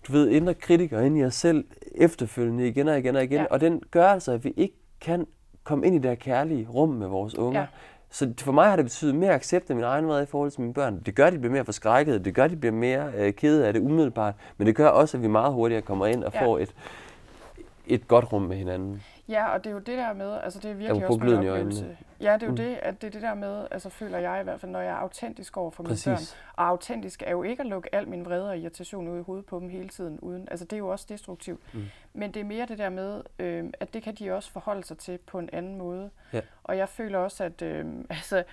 [0.08, 1.64] du ved, indre kritiker ind i os selv
[1.94, 3.46] efterfølgende igen og igen og igen, ja.
[3.50, 5.26] og den gør altså, at vi ikke kan
[5.64, 7.60] komme ind i det her kærlige rum med vores unger.
[7.60, 7.66] Ja.
[8.10, 10.60] Så for mig har det betydet mere accept af min egen vrede i forhold til
[10.60, 11.02] mine børn.
[11.06, 12.24] Det gør, at de bliver mere forskrækket.
[12.24, 14.34] Det gør, at de bliver mere øh, kede af det umiddelbart.
[14.56, 16.44] Men det gør også, at vi meget hurtigere kommer ind og ja.
[16.44, 16.74] får et,
[17.86, 19.02] et godt rum med hinanden.
[19.28, 21.96] Ja, og det er jo det der med, altså det er virkelig også min oplevelse.
[22.20, 22.56] Ja, det er jo mm.
[22.56, 24.90] det, at det er det der med, altså føler jeg i hvert fald, når jeg
[24.90, 26.06] er autentisk over for Præcis.
[26.06, 26.24] mine børn.
[26.56, 29.46] Og autentisk er jo ikke at lukke al min vrede og irritation ud i hovedet
[29.46, 30.20] på dem hele tiden.
[30.20, 31.74] Uden, altså det er jo også destruktivt.
[31.74, 31.84] Mm.
[32.12, 34.98] Men det er mere det der med, øh, at det kan de også forholde sig
[34.98, 36.10] til på en anden måde.
[36.32, 36.40] Ja.
[36.64, 38.44] Og jeg føler også, at øh, altså,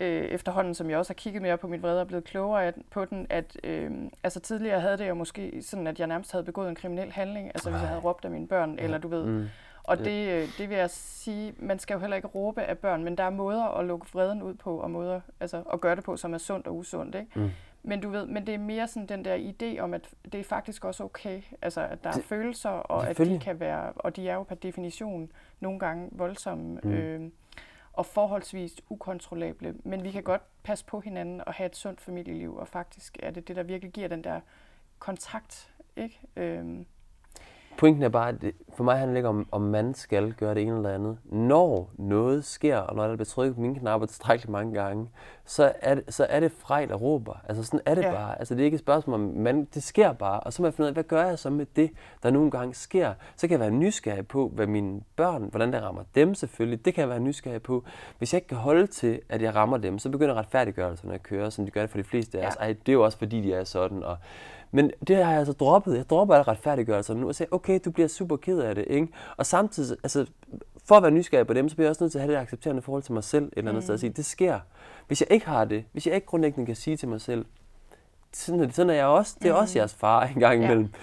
[0.00, 3.04] øh, efterhånden, som jeg også har kigget mere på min vrede og blevet klogere på
[3.04, 3.90] den, at øh,
[4.22, 7.46] altså tidligere havde det jo måske sådan, at jeg nærmest havde begået en kriminel handling,
[7.48, 7.72] altså Ej.
[7.72, 8.84] hvis jeg havde råbt af mine børn, ja.
[8.84, 9.26] eller du ved.
[9.26, 9.48] Mm.
[9.86, 13.04] Og det, øh, det vil jeg sige, man skal jo heller ikke råbe af børn,
[13.04, 16.04] men der er måder at lukke vreden ud på, og måder altså, at gøre det
[16.04, 17.14] på, som er sundt og usundt.
[17.14, 17.40] Ikke?
[17.40, 17.50] Mm.
[17.82, 20.44] Men du ved, men det er mere sådan den der idé om, at det er
[20.44, 24.16] faktisk også okay, altså at der er det, følelser, og at de kan være, og
[24.16, 26.80] de er jo per definition nogle gange voldsomme.
[26.82, 26.90] Mm.
[26.90, 27.30] Øh,
[27.92, 29.74] og forholdsvis ukontrollable.
[29.84, 33.30] Men vi kan godt passe på hinanden og have et sundt familieliv, og faktisk er
[33.30, 34.40] det det, der virkelig giver den der
[34.98, 35.74] kontakt.
[35.96, 36.20] Ikke?
[36.36, 36.86] Øhm,
[37.78, 40.62] Pointen er bare, at for mig handler det ikke om, om man skal gøre det
[40.62, 41.18] ene eller andet.
[41.24, 45.10] Når noget sker, og når der bliver trykket på mine knapper tilstrækkeligt mange gange,
[45.44, 47.40] så er det, så er det frej, der råber.
[47.48, 48.12] Altså sådan er det ja.
[48.12, 48.38] bare.
[48.38, 50.40] Altså det er ikke et spørgsmål om, man, det sker bare.
[50.40, 51.90] Og så må jeg finde ud af, hvad gør jeg så med det,
[52.22, 53.14] der nogle gange sker?
[53.36, 56.84] Så kan jeg være nysgerrig på, hvad mine børn, hvordan det rammer dem selvfølgelig.
[56.84, 57.84] Det kan jeg være nysgerrig på.
[58.18, 61.50] Hvis jeg ikke kan holde til, at jeg rammer dem, så begynder retfærdiggørelsen at køre,
[61.50, 62.56] som de gør det for de fleste af os.
[62.60, 62.64] Ja.
[62.64, 64.02] Ej, det er jo også fordi, de er sådan.
[64.02, 64.16] Og,
[64.70, 65.96] men det har jeg altså droppet.
[65.96, 69.08] Jeg dropper alle retfærdiggørelser nu og siger, okay, du bliver super ked af det, ikke?
[69.36, 70.26] Og samtidig, altså,
[70.84, 72.40] for at være nysgerrig på dem, så bliver jeg også nødt til at have det
[72.40, 73.82] accepterende forhold til mig selv et eller andet mm.
[73.82, 74.60] sted og sige, det sker.
[75.06, 77.44] Hvis jeg ikke har det, hvis jeg ikke grundlæggende kan sige til mig selv,
[78.32, 79.60] sådan er, sådan er jeg også, det er mm.
[79.60, 80.98] også jeres far en gang imellem, ja.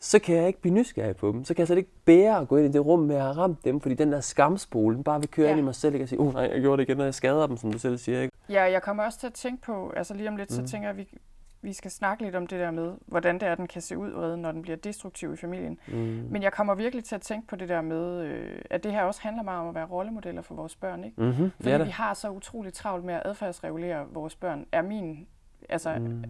[0.00, 1.44] så kan jeg ikke blive nysgerrig på dem.
[1.44, 3.36] Så kan jeg slet ikke bære at gå ind i det rum med at have
[3.36, 5.50] ramt dem, fordi den der skamspole, den bare vil køre ja.
[5.50, 6.04] ind i mig selv, ikke?
[6.04, 7.98] og sige, oh nej, jeg gjorde det igen, når jeg skader dem, som du selv
[7.98, 8.22] siger.
[8.22, 8.36] Ikke?
[8.48, 10.66] Ja, jeg kommer også til at tænke på, altså lige om lidt, mm.
[10.66, 11.18] så tænker jeg, at vi,
[11.62, 14.14] vi skal snakke lidt om det der med, hvordan det er, den kan se ud,
[14.14, 15.78] redden, når den bliver destruktiv i familien.
[15.88, 15.94] Mm.
[16.30, 19.02] Men jeg kommer virkelig til at tænke på det der med, øh, at det her
[19.02, 21.04] også handler meget om at være rollemodeller for vores børn.
[21.04, 21.22] Ikke?
[21.22, 21.50] Mm-hmm.
[21.56, 25.26] Fordi ja, vi har så utroligt travlt med at adfærdsregulere vores børn, er min...
[25.68, 26.24] Altså, mm.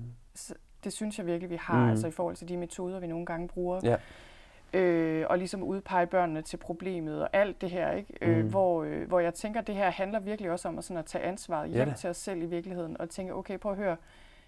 [0.84, 1.90] det synes jeg virkelig, vi har, mm.
[1.90, 3.80] altså i forhold til de metoder, vi nogle gange bruger.
[3.82, 3.96] Ja.
[4.74, 8.14] Øh, og ligesom udpege børnene til problemet og alt det her, ikke?
[8.22, 8.42] Øh, mm.
[8.42, 10.98] Øh, hvor, øh, hvor jeg tænker, at det her handler virkelig også om at, sådan
[10.98, 13.78] at tage ansvaret hjem ja, til os selv i virkeligheden, og tænke, okay, prøv at
[13.78, 13.96] høre,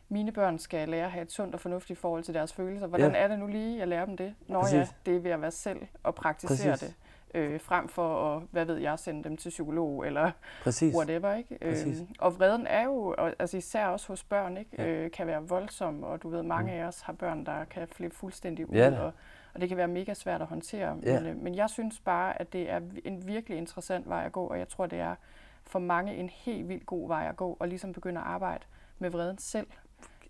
[0.08, 2.86] mine børn skal lære at have et sundt og fornuftigt forhold til deres følelser.
[2.86, 3.18] Hvordan ja.
[3.18, 4.34] er det nu lige, jeg lærer dem det?
[4.46, 4.74] Når Præcis.
[4.74, 6.88] ja, det er ved at være selv og praktisere Præcis.
[6.88, 6.96] det.
[7.34, 10.30] Øh, frem for at, hvad ved jeg, sende dem til psykolog eller
[10.62, 10.94] Præcis.
[10.94, 11.34] whatever.
[11.34, 11.58] Ikke?
[11.60, 14.70] Øh, og vreden er jo, og, altså især også hos børn, ikke?
[14.78, 14.86] Ja.
[14.86, 16.78] Øh, kan være voldsom, og du ved, mange mm.
[16.78, 19.12] af os har børn, der kan flippe fuldstændig ud, ja, og,
[19.54, 20.98] og det kan være mega svært at håndtere.
[21.02, 21.20] Ja.
[21.20, 24.46] Men, øh, men jeg synes bare, at det er en virkelig interessant vej at gå,
[24.46, 25.14] og jeg tror, det er
[25.62, 28.64] for mange en helt vildt god vej at gå, og ligesom begynde at arbejde
[28.98, 29.66] med vreden selv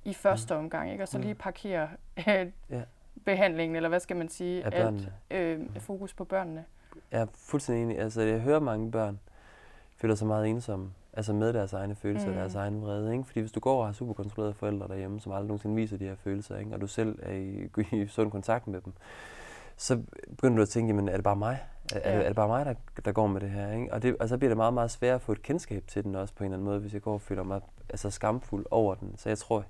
[0.04, 0.60] i første mm.
[0.60, 1.04] omgang, ikke?
[1.04, 1.24] og så mm.
[1.24, 1.88] lige parkere
[2.18, 2.82] øh, ja.
[3.24, 6.64] behandlingen, eller hvad skal man sige, alt øh, fokus på børnene.
[7.12, 7.98] Jeg er fuldstændig enig.
[7.98, 9.18] Altså, jeg hører mange børn
[9.96, 12.34] føler sig meget ensomme, altså med deres egne følelser mm.
[12.34, 13.12] og deres egen vrede.
[13.12, 13.24] Ikke?
[13.24, 16.04] Fordi hvis du går og har super kontrollerede forældre derhjemme, som aldrig nogensinde viser de
[16.04, 16.74] her følelser, ikke?
[16.74, 17.68] og du selv er i,
[18.02, 18.92] i sund kontakt med dem,
[19.76, 21.58] så begynder du at tænke, jamen er det bare mig?
[21.92, 22.10] Er, ja.
[22.10, 23.72] er, det, er det bare mig, der, der går med det her?
[23.72, 23.92] Ikke?
[23.92, 26.14] Og, det, og så bliver det meget, meget svært at få et kendskab til den
[26.14, 28.94] også på en eller anden måde, hvis jeg går og føler mig altså, skamfuld over
[28.94, 29.16] den.
[29.16, 29.64] Så jeg tror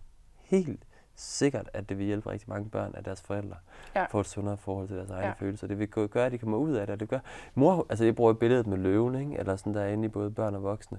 [0.62, 0.82] helt
[1.16, 3.56] sikkert, at det vil hjælpe rigtig mange børn, at deres forældre
[3.94, 4.04] ja.
[4.10, 5.32] får et sundere forhold til deres egne ja.
[5.32, 5.66] følelser.
[5.66, 7.18] Det vil gøre, at de kommer ud af det, og det gør...
[7.54, 9.38] Mor, altså jeg bruger billedet med løven, ikke?
[9.38, 10.98] eller sådan der inde i både børn og voksne.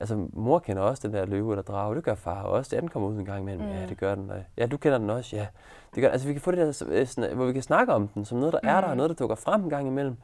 [0.00, 2.76] Altså mor kender også den der løve eller drage, det gør far også.
[2.76, 3.64] Ja, den kommer ud en gang imellem.
[3.64, 3.72] Mm.
[3.72, 4.32] Ja, det gør den.
[4.56, 5.36] Ja, du kender den også.
[5.36, 5.46] Ja,
[5.94, 8.24] det gør Altså vi kan få det der, sådan, hvor vi kan snakke om den,
[8.24, 8.68] som noget, der mm.
[8.68, 10.16] er der, og noget, der dukker frem en gang imellem.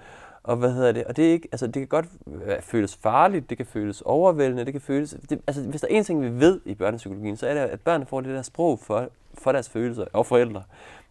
[0.47, 1.05] Og hvad hedder det?
[1.05, 2.07] Og det er ikke, altså det kan godt
[2.61, 6.05] føles farligt, det kan føles overvældende, det kan føles, det, altså hvis der er en
[6.05, 9.09] ting, vi ved i børnepsykologien, så er det, at børnene får det der sprog for,
[9.35, 10.63] for deres følelser, og forældre.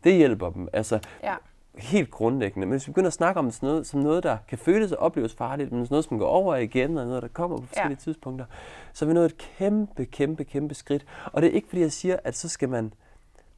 [0.03, 1.35] Det hjælper dem, altså ja.
[1.77, 2.67] helt grundlæggende.
[2.67, 4.99] Men hvis vi begynder at snakke om sådan noget, som noget, der kan føles og
[4.99, 7.97] opleves farligt, men sådan noget, som går over igen, og noget, der kommer på forskellige
[7.99, 8.03] ja.
[8.03, 8.45] tidspunkter,
[8.93, 11.05] så er vi nået et kæmpe, kæmpe, kæmpe skridt.
[11.33, 12.93] Og det er ikke, fordi jeg siger, at så skal man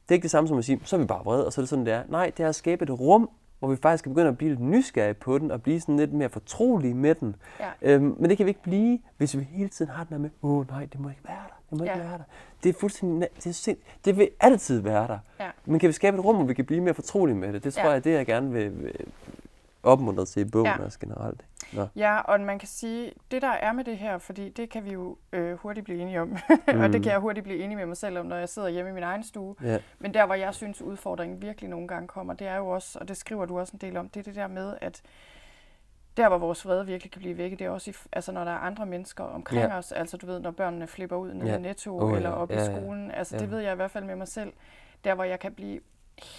[0.08, 1.60] det er ikke det samme som at sige, så er vi bare vrede, og så
[1.60, 2.02] er det sådan, det er.
[2.08, 4.60] Nej, det er at skabe et rum, hvor vi faktisk kan begynde at blive lidt
[4.60, 7.36] nysgerrige på den, og blive sådan lidt mere fortrolige med den.
[7.60, 7.70] Ja.
[7.82, 10.30] Øhm, men det kan vi ikke blive, hvis vi hele tiden har den der med,
[10.42, 11.92] åh oh, nej, det må ikke være der, det må ja.
[11.92, 12.24] ikke være der.
[12.62, 15.18] Det er fuldstændig, det, er sind, det vil altid være der.
[15.40, 15.50] Ja.
[15.64, 17.64] Men kan vi skabe et rum, hvor vi kan blive mere fortrolige med det?
[17.64, 17.90] Det tror ja.
[17.90, 18.92] jeg, det jeg gerne vil,
[19.82, 20.84] vil opmuntre til i bogen ja.
[20.84, 21.44] også generelt.
[21.72, 21.86] Nå.
[21.96, 24.92] Ja, og man kan sige, det der er med det her, fordi det kan vi
[24.92, 26.80] jo øh, hurtigt blive enige om, mm.
[26.82, 28.90] og det kan jeg hurtigt blive enig med mig selv om, når jeg sidder hjemme
[28.90, 29.54] i min egen stue.
[29.64, 29.80] Yeah.
[29.98, 33.08] Men der, hvor jeg synes, udfordringen virkelig nogle gange kommer, det er jo også, og
[33.08, 35.02] det skriver du også en del om, det er det der med, at
[36.16, 38.50] der, hvor vores vrede virkelig kan blive vækket, det er også, i, altså, når der
[38.50, 39.78] er andre mennesker omkring ja.
[39.78, 39.92] os.
[39.92, 41.56] Altså, du ved, når børnene flipper ud nede Ja.
[41.56, 43.10] i Netto Åh, eller oppe Ja, i skolen.
[43.10, 43.40] Altså, Ja.
[43.42, 44.52] det ved jeg i hvert fald med mig selv.
[45.04, 45.80] Der, hvor jeg kan blive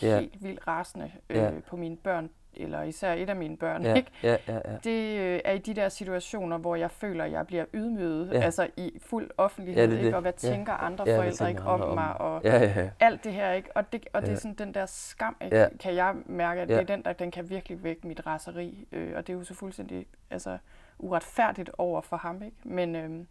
[0.02, 1.52] helt vildt rasende øh, Ja.
[1.68, 4.12] på mine børn, eller især et af mine børn, Ja, ikke?
[4.24, 4.78] ja, ja, ja.
[4.84, 8.40] Det øh, er i de der situationer, hvor jeg føler, at jeg bliver ydmyget, Ja.
[8.42, 10.08] altså i fuld offentlighed, Ja, det er ikke?
[10.08, 10.16] det.
[10.16, 10.50] og hvad Ja.
[10.50, 12.90] tænker andre Ja, forældre ikke tænker om om mig, og Ja, ja, ja.
[13.00, 13.70] alt det her, ikke?
[13.76, 14.38] Og det, og det er Ja.
[14.40, 15.58] sådan den der skam, ikke?
[15.58, 15.68] Ja.
[15.80, 16.74] kan jeg mærke, at Ja.
[16.74, 19.44] det er den, der den kan virkelig vække mit raseri, øh, og det er jo
[19.44, 20.58] så fuldstændig altså,
[21.00, 22.58] uretfærdigt over for ham, ikke?
[22.64, 23.28] Men, øhm,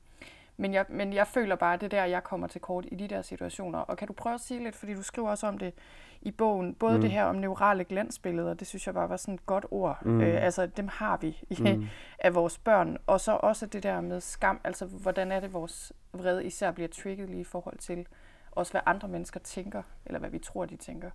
[0.57, 2.94] men, jeg, men jeg føler bare, at det er der, jeg kommer til kort i
[2.94, 3.78] de der situationer.
[3.78, 5.74] Og kan du prøve at sige lidt, fordi du skriver også om det
[6.22, 7.00] i bogen, både Mm.
[7.00, 9.98] det her om neurale glansbilleder, det synes jeg bare var sådan et godt ord.
[10.04, 10.20] Mm.
[10.20, 11.87] Øh, altså, dem har vi i, Mm.
[12.18, 12.96] af vores børn.
[13.07, 16.88] Og så også det der med skam, altså hvordan er det, vores vrede især bliver
[16.88, 18.07] trigget lige i forhold til
[18.50, 21.11] også, hvad andre mennesker tænker, eller hvad vi tror, de tænker.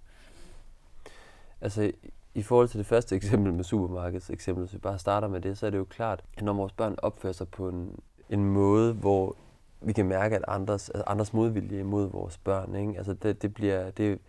[1.61, 1.91] Altså,
[2.33, 5.57] i- forhold til det første eksempel med supermarkeds eksempel, hvis vi bare starter med det,
[5.57, 8.93] så er det jo klart, at når vores børn opfører sig på en, en måde,
[8.93, 9.35] hvor
[9.81, 12.93] vi kan mærke, at andres, altså andres modvilje imod vores børn, ikke?
[12.97, 14.19] Altså, det, det bliver, det,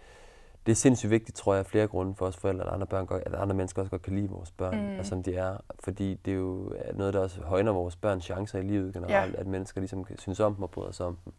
[0.67, 3.07] det er sindssygt vigtigt, tror jeg, af flere grunde for os forældre, at andre, børn
[3.07, 4.97] godt, at andre mennesker også godt kan lide vores børn, Mm.
[4.97, 5.57] altså, som de er.
[5.81, 9.41] Fordi det er jo noget, der også højner vores børns chancer i livet generelt, Ja.
[9.41, 11.33] at mennesker ligesom kan synes om dem og bryder sig om dem.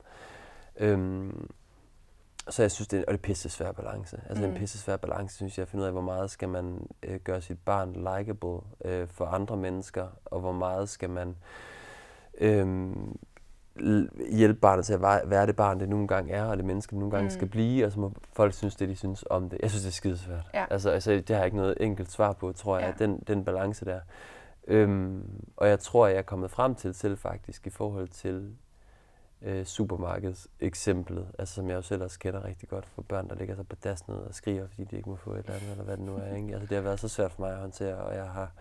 [0.77, 1.49] Øhm,
[2.49, 4.21] så jeg synes, det er, og det er pisse svær balance.
[4.29, 4.43] Altså.
[4.47, 4.51] Mm.
[4.53, 7.19] en pisse svær balance, synes jeg, at finde ud af, hvor meget skal man øh,
[7.19, 11.35] gøre sit barn likable øh, for andre mennesker, og hvor meget skal man
[12.37, 12.87] øh,
[14.31, 16.99] hjælpe barnet til at være, det barn, det nogle gange er, og det menneske, det
[16.99, 17.29] nogle gange Mm.
[17.29, 19.59] skal blive, og så må folk synes det, de synes om det.
[19.61, 20.49] Jeg synes, det er skidesvært.
[20.53, 20.65] Ja.
[20.69, 23.05] Altså, altså, det har jeg ikke noget enkelt svar på, tror jeg, Ja.
[23.05, 23.99] den, den balance der.
[24.67, 25.23] Øhm,
[25.57, 28.55] og jeg tror, jeg er kommet frem til selv faktisk i forhold til
[29.41, 33.35] øh, supermarkeds eksemplet, altså som jeg jo selv også kender rigtig godt for børn, der
[33.35, 35.71] ligger så på das ned og skriger, fordi de ikke må få et eller andet,
[35.71, 36.35] eller hvad det nu er.
[36.35, 36.53] Ikke?
[36.53, 38.51] Altså, det har været så svært for mig at håndtere, og jeg har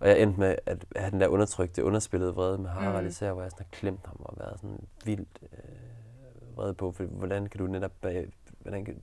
[0.00, 3.08] og jeg endte med at have den der undertrykte, underspillede vrede med Harald Mm.
[3.08, 7.04] især, hvor jeg sådan har klemt ham og været sådan vildt øh, vrede på, for
[7.04, 8.26] hvordan kan du netop, øh,
[8.60, 9.02] hvordan kan,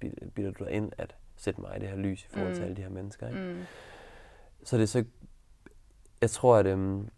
[0.00, 2.60] bi- bilder du dig ind at sætte mig i det her lys i forhold til
[2.60, 2.64] Mm.
[2.64, 3.28] alle de her mennesker.
[3.28, 3.40] Ikke?
[3.40, 3.62] Mm.
[4.64, 5.04] Så det er så,
[6.20, 7.08] jeg tror, at øhm,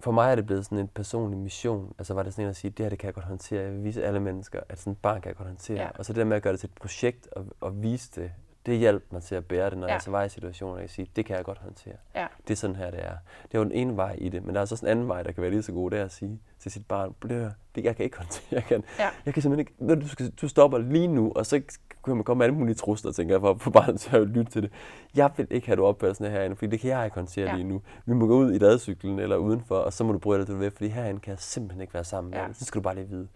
[0.00, 1.94] for mig er det blevet sådan en personlig mission.
[1.98, 3.62] Altså var det sådan en at sige, det her det kan jeg godt håndtere.
[3.62, 5.76] Jeg vil vise alle mennesker, at sådan et barn kan jeg godt håndtere.
[5.82, 5.88] Ja.
[5.98, 8.32] Og så det der med at gøre det til et projekt og, og vise det,
[8.66, 9.92] det hjalp mig til at bære det, når Ja.
[9.92, 11.94] jeg så var i situationer, jeg kan sige, det kan jeg godt håndtere.
[12.14, 12.26] Ja.
[12.48, 13.12] Det er sådan her, det er.
[13.42, 15.08] Det er jo den ene vej i det, men der er så sådan en anden
[15.08, 17.30] vej, der kan være lige så god, det er at sige til sit barn, "Prøv,
[17.74, 19.08] det jeg kan ikke håndtere, jeg kan, Ja.
[19.26, 21.60] jeg kan simpelthen ikke, ved du, du, skal, du stopper lige nu, og så
[22.04, 24.26] kan man komme med alle mulige trusler, tænker jeg, for at få barnet til at
[24.28, 24.72] lytte til det.
[25.14, 27.48] Jeg vil ikke have, du opfører sådan her herinde, fordi det kan jeg ikke håndtere
[27.48, 27.54] Ja.
[27.54, 27.82] lige nu.
[28.06, 30.70] Vi må gå ud i ladcyklen eller udenfor, og så må du bryde dig ved,
[30.70, 32.46] fordi herinde kan jeg simpelthen ikke være sammen med Ja.
[32.46, 32.52] ja.
[32.52, 33.28] Så skal du bare lige vide.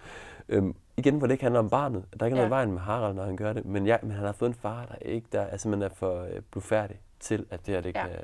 [0.53, 2.05] Øhm, igen, hvor det ikke handler om barnet.
[2.13, 2.49] Der er ikke noget Ja.
[2.49, 4.55] i vejen med Harald, når han gør det, men, jeg, men han har fået en
[4.55, 7.95] far, der ikke der er simpelthen er for øh, blufærdig til, at det her det
[7.95, 8.07] Ja.
[8.07, 8.17] kan,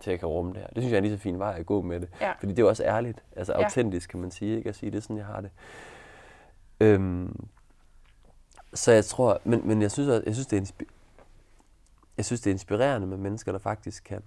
[0.00, 0.66] til at kan rumme det her.
[0.66, 2.08] Det synes jeg er en lige så fin vej at gå med det.
[2.20, 2.32] Ja.
[2.38, 3.62] Fordi det er jo også ærligt, altså Ja.
[3.64, 4.68] autentisk, kan man sige, ikke?
[4.68, 5.50] At sige, det er sådan, jeg har det.
[6.80, 7.48] Øhm,
[8.74, 10.84] så jeg tror, men, men jeg synes, også, jeg synes, det er
[12.16, 14.22] jeg synes, det er inspirerende med mennesker, der faktisk kan,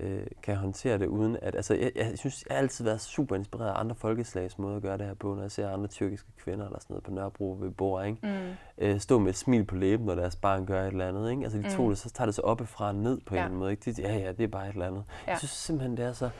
[0.00, 3.36] øh, kan håndtere det uden at, altså jeg, jeg synes, jeg har altid været super
[3.36, 6.28] inspireret af andre folkeslags måde at gøre det her på, når jeg ser andre tyrkiske
[6.38, 8.18] kvinder eller sådan noget på Nørrebro ved bord, ikke?
[8.22, 8.84] Mm.
[8.86, 11.42] Øh, stå med et smil på læben, når deres barn gør et eller andet, ikke?
[11.42, 11.88] Altså de to, Mm.
[11.88, 13.40] det, så tager det så oppefra og ned på en Ja.
[13.40, 13.90] eller anden måde, ikke?
[13.90, 15.04] Det, ja, ja, det er bare et eller andet.
[15.26, 15.30] Ja.
[15.30, 16.30] Jeg synes simpelthen, det er så,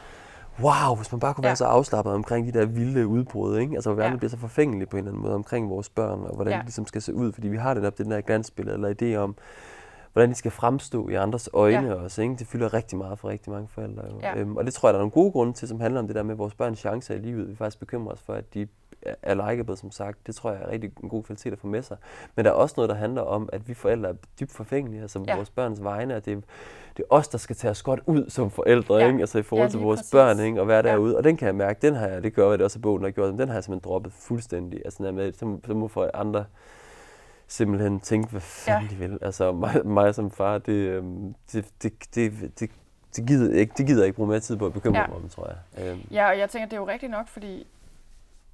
[0.61, 1.49] wow, hvis man bare kunne Ja.
[1.49, 3.75] være så afslappet omkring de der vilde udbrud, ikke?
[3.75, 4.19] Altså, hvor verden Ja.
[4.19, 6.57] bliver så forfængelig på en eller anden måde omkring vores børn, og hvordan Ja.
[6.57, 9.17] det ligesom skal se ud, fordi vi har det op det der glansbillede, eller idé
[9.19, 9.37] om,
[10.15, 11.95] hvordan de skal fremstå i andres øjne Ja.
[11.95, 12.35] også, ikke?
[12.37, 14.19] Det fylder rigtig meget for rigtig mange forældre, jo.
[14.23, 14.39] Ja.
[14.39, 16.17] Øhm, og det tror jeg, der er nogle gode grunde til, som handler om det
[16.17, 17.49] der med vores børns chancer i livet.
[17.51, 18.67] Vi faktisk bekymrer os for, at de
[19.23, 20.27] er likeable, som sagt.
[20.27, 21.97] Det tror jeg er rigtig en god kvalitet at få med sig.
[22.37, 25.19] Men der er også noget, der handler om, at vi forældre er dybt forfængelige, altså
[25.19, 25.25] Ja.
[25.29, 25.37] ja.
[25.37, 26.37] vores børns vegne, og det er,
[26.97, 29.07] det er os, der skal tage os godt ud som forældre, Ja.
[29.07, 29.21] ikke?
[29.21, 30.11] Altså i forhold Ja, til vores præcis.
[30.13, 30.61] børn, ikke?
[30.61, 30.93] Og være Ja.
[30.93, 31.17] derude.
[31.17, 33.03] Og den kan jeg mærke, den har jeg, det gør jeg det også i bogen,
[33.05, 34.81] der gjort, den har jeg simpelthen droppet fuldstændig.
[34.85, 36.45] Altså med, så, så må for andre
[37.55, 38.95] simpelthen tænke, hvad fanden Ja.
[38.95, 39.19] de vil.
[39.23, 42.71] Altså mig, mig som far, det, øhm, det, det, det, det,
[43.17, 45.07] det, gider jeg ikke, det gider jeg ikke bruge mere tid på at bekymre Ja.
[45.07, 45.89] mig om, tror jeg.
[45.91, 47.67] Øhm, Ja, og jeg tænker, det er jo rigtigt nok, fordi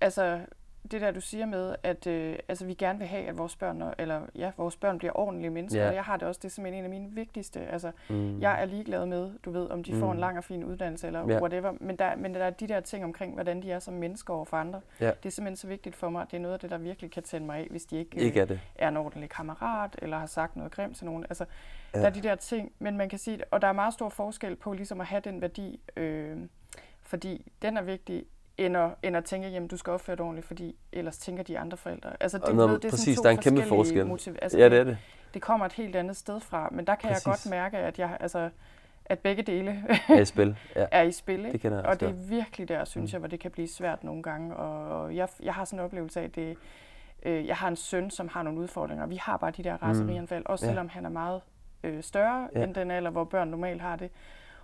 [0.00, 0.40] altså,
[0.90, 3.82] det der, du siger med, at øh, altså, vi gerne vil have, at vores børn,
[3.98, 6.84] eller ja, vores børn bliver ordentlige mennesker, og jeg har det også, det er simpelthen
[6.84, 7.60] en af mine vigtigste.
[7.66, 10.20] Altså, mm, jeg er ligeglad med, du ved, om de får en Mm.
[10.20, 11.40] lang og fin uddannelse, eller Ja.
[11.40, 14.34] whatever, men der, men der er de der ting omkring, hvordan de er som mennesker
[14.34, 14.80] over for andre.
[15.00, 15.06] Ja.
[15.06, 17.22] Det er simpelthen så vigtigt for mig, det er noget af det, der virkelig kan
[17.22, 18.60] tænde mig af, hvis de ikke, øh, ikke er det.
[18.74, 21.24] er en ordentlig kammerat, eller har sagt noget grimt til nogen.
[21.24, 21.44] Altså.
[21.94, 22.00] Ja.
[22.00, 24.56] der er de der ting, men man kan sige, og der er meget stor forskel
[24.56, 26.36] på ligesom at have den værdi, øh,
[27.02, 28.24] fordi den er vigtig,
[28.60, 31.58] end at, end at tænke, jamen du skal opføre dig ordentligt, fordi ellers tænker de
[31.58, 32.10] andre forældre.
[32.20, 34.06] Altså, det, når- ved, det er præcis, sådan der er en kæmpe forskel.
[34.06, 34.98] Motiv- altså, Ja, det er det.
[35.34, 37.26] det kommer et helt andet sted fra, men der kan Præcis.
[37.26, 38.50] jeg godt mærke, at jeg, altså,
[39.04, 40.56] at begge dele er i spil.
[40.76, 40.86] Ja.
[40.98, 41.38] er i spil.
[41.38, 41.52] Ikke?
[41.52, 43.68] Det kender jeg og også det er virkelig der, synes jeg, hvor det kan blive
[43.68, 44.56] svært nogle gange.
[44.56, 46.56] Og jeg, jeg har sådan en oplevelse af, at det,
[47.22, 49.06] øh, jeg har en søn, som har nogle udfordringer.
[49.06, 50.70] Vi har bare de der raserianfald, også Ja.
[50.70, 51.40] selvom han er meget
[51.84, 52.62] øh, større Ja.
[52.64, 54.10] end den alder, hvor børn normalt har det.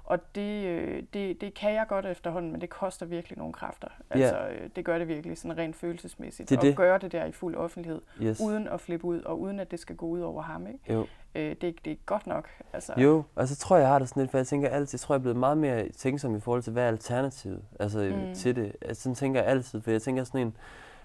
[0.06, 3.88] Og det, øh, det, det kan jeg godt efterhånden, men det koster virkelig nogle kræfter.
[4.10, 6.48] Altså, øh, det gør det virkelig sådan rent følelsesmæssigt.
[6.48, 6.76] Det er at det.
[6.76, 8.40] gøre det der i fuld offentlighed, Yes.
[8.40, 10.66] uden at flippe ud, og uden at det skal gå ud over ham.
[10.66, 10.92] Ikke?
[10.92, 11.06] Jo.
[11.34, 12.48] Øh, det, det er godt nok.
[12.72, 14.96] Altså, Jo, og så tror jeg, jeg har det sådan lidt, for jeg tænker altid,
[14.96, 17.98] jeg tror, jeg er blevet meget mere tænksom i forhold til, hvad er alternativet altså,
[18.16, 18.28] Mm.
[18.28, 18.34] mm.
[18.34, 18.76] til det.
[18.82, 20.56] Altså, sådan tænker jeg altid, for jeg tænker sådan en,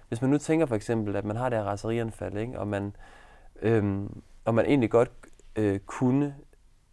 [0.07, 2.59] hvis man nu tænker for eksempel, at man har det her raserianfald, ikke?
[2.59, 2.95] Og, man,
[3.61, 5.11] øhm, og man egentlig godt
[5.55, 6.35] øh, kunne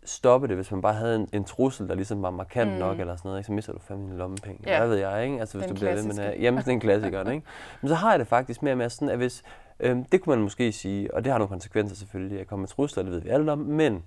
[0.09, 2.79] stoppe det, hvis man bare havde en, en trussel, der ligesom var markant Mm.
[2.79, 3.47] nok, eller sådan noget, ikke?
[3.47, 4.63] så mister du fandme dine lommepenge.
[4.67, 4.79] Ja.
[4.79, 5.41] Hvad ved jeg, ikke?
[5.41, 6.43] Altså, hvis Den du bliver ved med klassiske.
[6.43, 7.47] Jamen, det er en klassiker, ikke?
[7.83, 9.43] Men så har jeg det faktisk mere med sådan, at hvis,
[9.81, 12.69] øhm, det kunne man måske sige, og det har nogle konsekvenser selvfølgelig, at komme med
[12.69, 14.03] trusler, det ved vi alle om, men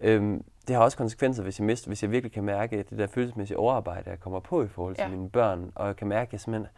[0.00, 2.98] øhm, det har også konsekvenser, hvis jeg mister, hvis jeg virkelig kan mærke, at det
[2.98, 5.08] der følelsesmæssige overarbejde, jeg kommer på i forhold til ja.
[5.08, 6.68] mine børn, og jeg kan mærke, at jeg simpelthen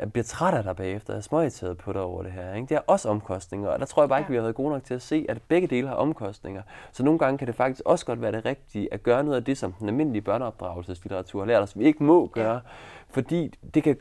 [0.00, 2.54] jeg bliver træt af dig bagefter, jeg er småirriteret på dig over det her.
[2.54, 2.66] Ikke?
[2.68, 4.84] Det er også omkostninger, og der tror jeg bare ikke, vi har været gode nok
[4.84, 6.62] til at se, at begge dele har omkostninger.
[6.92, 9.44] Så nogle gange kan det faktisk også godt være det rigtige at gøre noget af
[9.44, 12.60] det, som den almindelige børneopdragelseslitteratur har lært os, vi ikke må gøre.
[13.10, 13.96] Fordi det kan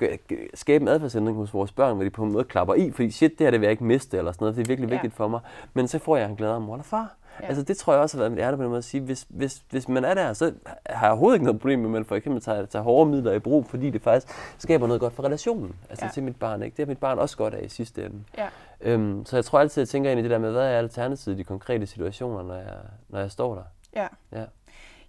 [0.54, 3.32] skabe en adfærdsændring hos vores børn, hvor de på en måde klapper i, fordi shit,
[3.40, 4.96] det her det vil jeg ikke miste, eller sådan noget, det er virkelig Ja.
[4.96, 5.40] vigtigt for mig.
[5.74, 7.16] Men så får jeg en glæde af mor eller far.
[7.42, 7.46] Ja.
[7.48, 9.26] Altså det tror jeg også har været mit ærne på den måde at sige, hvis,
[9.30, 10.54] hvis, hvis man er der, så
[10.86, 13.32] har jeg overhovedet ikke noget problem med, at man for eksempel tager, tager hårde midler
[13.34, 16.12] i brug, fordi det faktisk skaber noget godt for relationen, altså Ja.
[16.12, 16.64] til mit barn.
[16.64, 16.78] Ikke?
[16.78, 18.24] Det er mit barn også godt af i sidste ende.
[18.38, 18.48] Ja.
[18.82, 20.78] Øhm, så jeg tror altid, at jeg tænker ind i det der med, hvad er
[20.78, 22.74] alternativet i de konkrete situationer, når jeg,
[23.10, 23.64] når jeg står der.
[23.96, 24.08] Ja.
[24.40, 24.46] Ja.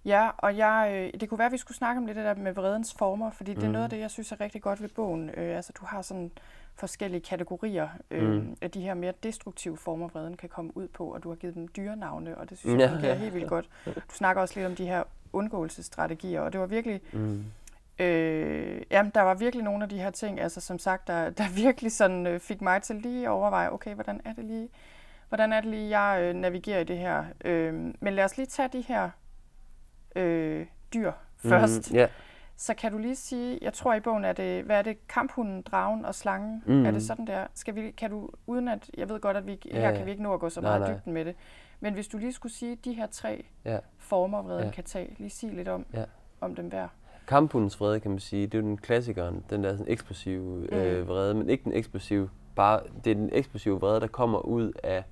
[0.05, 2.35] Ja, og jeg, øh, det kunne være, at vi skulle snakke om lidt det der
[2.35, 3.71] med vredens former, fordi det er Mm.
[3.71, 5.29] noget af det, jeg synes er rigtig godt ved bogen.
[5.37, 6.31] Øh, altså, du har sådan
[6.75, 8.57] forskellige kategorier øh, Mm.
[8.61, 11.55] af de her mere destruktive former, vreden kan komme ud på, og du har givet
[11.55, 12.95] dem dyrenavne, og det synes jeg Ja.
[12.95, 13.69] fungerer helt vildt godt.
[13.85, 17.43] Du snakker også lidt om de her undgåelsesstrategier, og det var virkelig, Mm.
[17.99, 21.43] øh, jamen, der var virkelig nogle af de her ting, altså som sagt, der, der
[21.55, 24.69] virkelig sådan øh, fik mig til lige at overveje, okay, hvordan er det lige,
[25.29, 27.25] hvordan er det lige, jeg øh, navigerer i det her.
[27.45, 29.09] Øh, men lad os lige tage de her
[30.15, 31.91] øh, dyr først.
[31.91, 32.07] Mm, ja.
[32.57, 35.61] Så kan du lige sige, jeg tror i bogen er det, hvad er det, kamphunden,
[35.61, 36.63] dragen og slangen?
[36.65, 36.85] Mm.
[36.85, 37.47] Er det sådan der?
[37.53, 39.95] Skal vi, kan du, uden at, jeg ved godt, at vi, Ja, her ja.
[39.97, 40.97] kan vi ikke nå at gå så Nej, meget nej.
[40.99, 41.35] dybden med det,
[41.79, 43.77] men hvis du lige skulle sige de her tre Ja.
[43.97, 44.71] former, vreden Ja.
[44.71, 46.03] kan tage, lige sige lidt om, Ja.
[46.41, 46.87] om dem hver.
[47.27, 51.01] Kamphundens vrede, kan man sige, det er jo den klassikeren, den der sådan eksplosive øh,
[51.01, 51.07] Mm.
[51.07, 55.03] vrede, men ikke den eksplosive, bare, det er den eksplosive vrede, der kommer ud af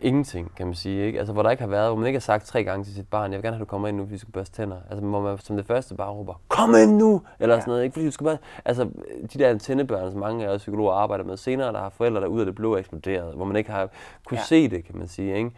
[0.00, 1.06] ingenting, kan man sige.
[1.06, 1.18] Ikke?
[1.18, 3.08] Altså, hvor der ikke har været, hvor man ikke har sagt tre gange til sit
[3.08, 4.76] barn, jeg vil gerne have, at du kommer ind nu, fordi du skal børste tænder.
[4.90, 7.22] Altså, hvor man som det første bare råber, kom ind nu!
[7.40, 7.60] Eller Ja.
[7.60, 7.92] sådan noget, ikke?
[7.94, 8.84] Fordi du skal bare, altså,
[9.32, 12.26] de der antennebørn, som mange af os psykologer arbejder med senere, der har forældre, der
[12.26, 13.88] ud af det blå er eksploderet, hvor man ikke har
[14.26, 14.44] kunne Ja.
[14.44, 15.50] se det, kan man sige, ikke?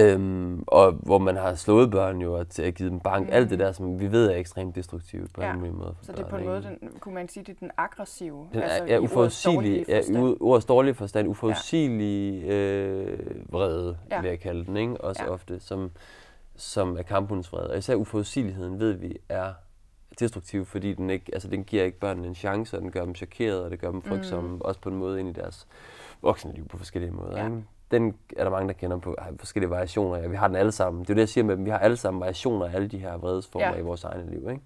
[0.00, 3.32] Øhm, og hvor man har slået børn jo og t- givet dem bank, mm.
[3.32, 5.52] alt det der, som vi ved er ekstremt destruktivt på Ja.
[5.54, 5.94] en måde.
[6.02, 8.48] Så det er på en måde, den, kunne man sige, det er den aggressive.
[8.52, 13.18] Den altså er, ja, ordets uforudsigelig, dårlige ja, ordets dårlige forstand, uforudsigelig øh,
[13.52, 14.16] vrede, Ja.
[14.16, 14.20] ja.
[14.22, 15.00] vil jeg kalde den, ikke?
[15.00, 15.26] Også Ja.
[15.28, 15.32] ja.
[15.34, 15.90] ofte, som,
[16.56, 17.70] som er kamphundens vrede.
[17.70, 19.52] Og især uforudsigeligheden ved vi er
[20.20, 23.14] destruktiv, fordi den, ikke, altså, den giver ikke børnene en chance, og den gør dem
[23.14, 24.60] chokerede, og det gør dem frygtsomme, mm.
[24.60, 25.66] også på en måde ind i deres
[26.22, 27.38] voksenliv på forskellige måder.
[27.38, 27.44] Ja.
[27.44, 27.62] Ikke?
[27.90, 30.18] Den er der mange, der kender på har forskellige variationer.
[30.18, 31.02] Ja, vi har den alle sammen.
[31.02, 31.64] Det er jo det, jeg siger med dem.
[31.64, 33.74] Vi har alle sammen variationer af alle de her vredesformer Ja.
[33.74, 34.50] i vores egne liv.
[34.50, 34.62] Ikke?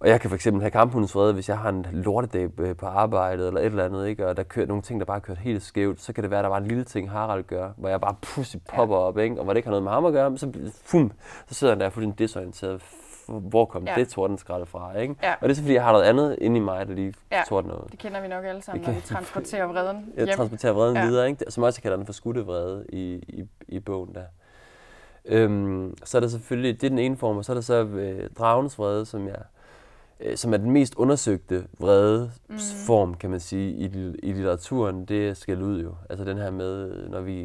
[0.00, 2.86] Og jeg kan for eksempel have kamphundens vrede, hvis jeg har en lortedag øh, på
[2.86, 4.26] arbejdet eller et eller andet, ikke?
[4.28, 6.44] og der kører nogle ting, der bare kørt helt skævt, så kan det være, at
[6.44, 9.02] der var en lille ting, Harald gør, hvor jeg bare pludselig popper ja.
[9.02, 9.38] op, ikke?
[9.38, 11.12] og hvor det ikke har noget med ham at gøre, så, fum,
[11.48, 12.82] så sidder han der fuldstændig desorienteret.
[13.38, 13.94] Hvor kom Ja.
[13.94, 14.98] det tordenskrald fra?
[14.98, 15.14] Ikke?
[15.22, 15.32] Ja.
[15.32, 17.42] Og det er så, fordi jeg har noget andet inde i mig, der lige Ja.
[17.48, 17.90] tordner noget.
[17.92, 20.36] Det kender vi nok alle sammen, når vi transporterer vreden Jeg hjem.
[20.36, 21.06] transporterer vreden ja.
[21.06, 21.44] videre, ikke?
[21.48, 24.24] som også kalder den for skudte vrede i, i, i bogen der.
[25.24, 27.82] Øhm, så er der selvfølgelig, det er den ene form, og så er der så
[27.84, 29.36] øh, dragens vrede, som, jeg,
[30.20, 32.56] øh, som er den mest undersøgte vrede Mm.
[32.86, 33.84] form, kan man sige, i,
[34.22, 35.04] i litteraturen.
[35.04, 35.94] Det skæld ud jo.
[36.10, 37.36] Altså den her med, når vi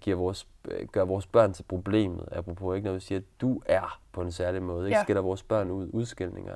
[0.00, 0.46] giver vores,
[0.92, 4.32] gør vores børn til problemet, apropos ikke, når vi siger, at du er på en
[4.32, 5.02] særlig måde, ikke Ja.
[5.02, 6.54] skælder vores børn ud, udskældninger.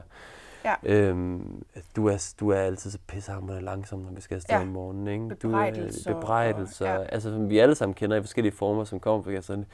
[0.64, 0.74] Ja.
[0.85, 1.64] Øhm,
[1.96, 4.61] du, er, du er altid så pissehammerende langsom, når vi skal afsted Ja.
[4.62, 5.09] om morgenen.
[5.09, 5.35] Ikke?
[5.42, 5.70] Du er,
[6.07, 6.90] bebrejdelser.
[6.92, 7.09] og- ja.
[7.09, 9.66] Altså, som vi alle sammen kender i forskellige former, som kommer fra sådan,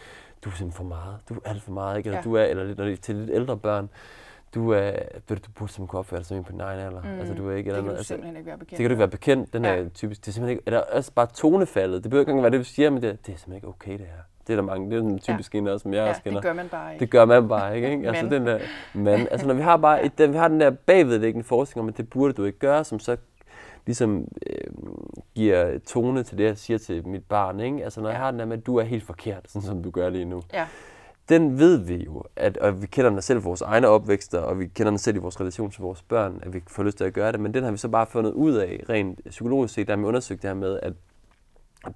[0.45, 1.17] du er simpelthen for meget.
[1.29, 1.97] Du er alt for meget.
[1.99, 2.07] Ikke?
[2.07, 2.23] Eller, Ja.
[2.25, 3.89] du er, eller når det er til lidt ældre børn,
[4.55, 4.91] du er,
[5.29, 7.03] du, du burde simpelthen kunne opføre dig som en på din egen alder.
[7.03, 7.19] Mm.
[7.19, 8.71] Altså, du er ikke, Det kan noget, du altså, simpelthen ikke være bekendt.
[8.71, 9.53] det kan du ikke være bekendt.
[9.53, 9.77] Den Ja.
[9.77, 12.03] er typisk, det er simpelthen ikke, eller også bare tonefaldet.
[12.03, 13.93] Det behøver ikke engang være det, du siger, men det, det er simpelthen ikke okay,
[13.93, 14.23] det her.
[14.47, 16.41] Det er der mange, det er den typiske en også, som jeg Ja, også kender.
[16.41, 17.01] det gør man bare ikke.
[17.01, 18.07] Det gør man bare ikke, ikke?
[18.09, 18.33] Altså Men.
[18.33, 18.59] den der
[18.95, 19.29] mand.
[19.31, 21.97] Altså når vi har bare et, den, vi har den der bagvedliggende forestilling om, at
[21.97, 23.17] det burde du ikke gøre, som så
[23.87, 24.71] ligesom øh,
[25.35, 27.85] giver tone til det, jeg siger til mit barn, ikke?
[27.85, 28.13] Altså når ja.
[28.15, 28.25] jeg Ja.
[28.25, 30.43] har den der med, at du er helt forkert, sådan som du gør lige nu.
[30.53, 30.67] Ja.
[31.29, 34.67] Den ved vi jo, at, og vi kender den selv vores egne opvækster, og vi
[34.67, 37.13] kender den selv i vores relation til vores børn, at vi får lyst til at
[37.13, 39.93] gøre det, men den har vi så bare fundet ud af, rent psykologisk set, der
[39.93, 40.93] har vi undersøgt det her med, at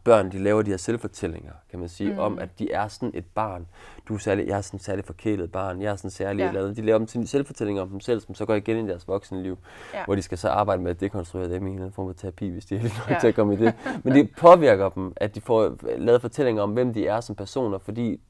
[0.05, 2.19] børn, de laver de her selvfortællinger, kan man sige, mm.
[2.19, 3.67] om at de er sådan et barn.
[4.09, 6.49] Du er særlig, jeg er sådan et særligt forkælet barn, jeg er sådan særlig ja.
[6.49, 6.77] eller andet.
[6.77, 9.59] De laver dem til selvfortællinger om dem selv, som så går igen i deres voksenliv,
[9.95, 10.05] ja.
[10.05, 12.65] hvor de skal så arbejde med at dekonstruere dem i en form for terapi, hvis
[12.65, 13.19] de er nok ja.
[13.21, 13.75] til at komme i det.
[14.05, 17.79] Men det påvirker dem, at de får lavet fortællinger om, hvem de er som personer,
[17.79, 18.21] fordi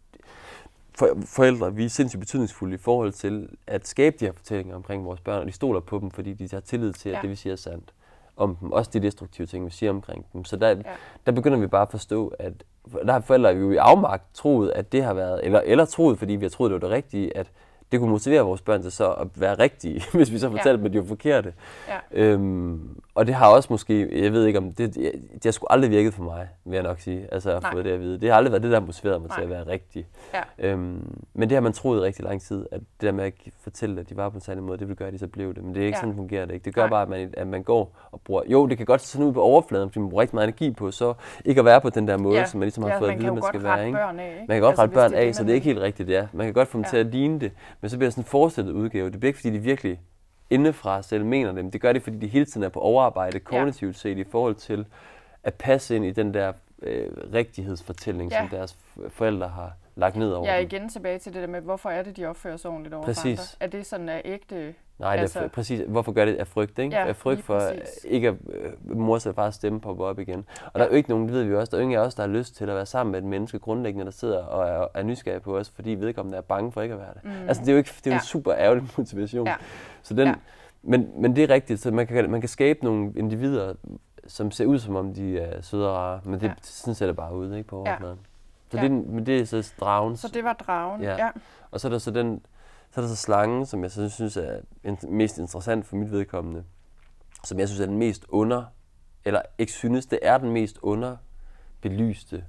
[0.98, 5.04] for, forældre, vi er sindssygt betydningsfulde i forhold til at skabe de her fortællinger omkring
[5.04, 7.22] vores børn, og de stoler på dem, fordi de har tillid til, at ja.
[7.22, 7.92] det vi siger er sandt
[8.36, 8.72] om dem.
[8.72, 10.44] Også de destruktive ting, vi siger omkring dem.
[10.44, 10.74] Så der, ja.
[11.26, 12.52] der begynder vi bare at forstå, at
[13.06, 16.36] der har forældre jo i afmagt troet, at det har været, eller, eller troet, fordi
[16.36, 17.50] vi har troet, det var det rigtige, at
[17.92, 20.76] det kunne motivere vores børn til så at være rigtige, hvis vi så fortalte ja.
[20.76, 21.52] dem, at de var forkerte.
[21.88, 21.98] Ja.
[22.12, 25.90] Øhm, og det har også måske, jeg ved ikke om, det, det har sgu aldrig
[25.90, 28.20] virket for mig, vil jeg nok sige, altså at få det at vide.
[28.20, 29.38] Det har aldrig været det, der har motiveret mig Nej.
[29.38, 30.06] til at være rigtig.
[30.34, 30.42] Ja.
[30.58, 34.00] Øhm, men det har man troet rigtig lang tid, at det der med at fortælle,
[34.00, 35.64] at de var på en særlig måde, det vil gøre, at de så blev det.
[35.64, 36.00] Men det er ikke ja.
[36.00, 36.64] sådan, det fungerer det ikke.
[36.64, 36.90] Det gør Nej.
[36.90, 39.32] bare, at man, at man går og bruger, jo, det kan godt se sådan ud
[39.32, 42.08] på overfladen, fordi man bruger rigtig meget energi på, så ikke at være på den
[42.08, 42.46] der måde, ja.
[42.46, 43.86] som man ligesom har ja, fået at vide, man skal være.
[43.86, 43.98] Ikke?
[43.98, 44.44] Af, ikke?
[44.48, 46.26] Man kan godt altså, rette børn af, så det er ikke helt rigtigt, ja.
[46.32, 46.90] Man kan godt få dem ja.
[46.90, 49.10] til at ligne det, men så bliver det sådan en forestillet udgave.
[49.10, 50.00] Det bliver ikke, fordi de virkelig
[50.50, 53.40] indefra selv mener det, men det gør det, fordi de hele tiden er på overarbejde
[53.40, 54.86] kognitivt set i forhold til
[55.42, 58.40] at passe ind i den der øh, rigtighedsfortælling, ja.
[58.40, 58.76] som deres
[59.08, 62.16] forældre har lagt ned over Ja, igen tilbage til det der med, hvorfor er det,
[62.16, 63.24] de opfører sig ordentligt over Præcis.
[63.24, 63.42] andre?
[63.60, 65.38] Er det sådan, at ægte Nej, altså...
[65.38, 65.80] det er altså- præcis.
[65.88, 66.96] Hvorfor gør det af frygt, ikke?
[66.96, 68.06] Ja, af frygt for præcis.
[68.08, 68.34] ikke at
[68.88, 70.44] øh, mors eller fars stemme popper op igen.
[70.60, 70.78] Og ja.
[70.78, 72.22] der er jo ikke nogen, det ved vi også, der er ingen af os, der
[72.22, 75.02] har lyst til at være sammen med et menneske grundlæggende, der sidder og er, er
[75.02, 77.24] nysgerrig på os, fordi vedkommende er bange for ikke at være det.
[77.24, 77.48] Mm.
[77.48, 78.16] Altså, det er jo ikke, det er ja.
[78.16, 79.46] en super ærgerlig motivation.
[79.46, 79.54] Ja.
[80.02, 80.34] Så den, ja.
[80.82, 83.74] men, men det er rigtigt, så man kan, man kan skabe nogle individer,
[84.26, 86.52] som ser ud som om de er søde og rare, men det, ja.
[86.62, 88.18] sådan ser det bare ud, ikke, på overfladen.
[88.22, 88.35] Ja.
[88.70, 88.82] Så ja.
[88.82, 90.16] det, men det er så dragen.
[90.16, 91.16] Så det var dragen, ja.
[91.16, 91.30] ja.
[91.70, 92.40] Og så er der så den,
[92.90, 94.60] så er der så slangen, som jeg så synes er
[95.08, 96.64] mest interessant for mit vedkommende.
[97.44, 98.64] Som jeg synes er den mest under,
[99.24, 102.44] eller ikke synes, det er den mest underbelyste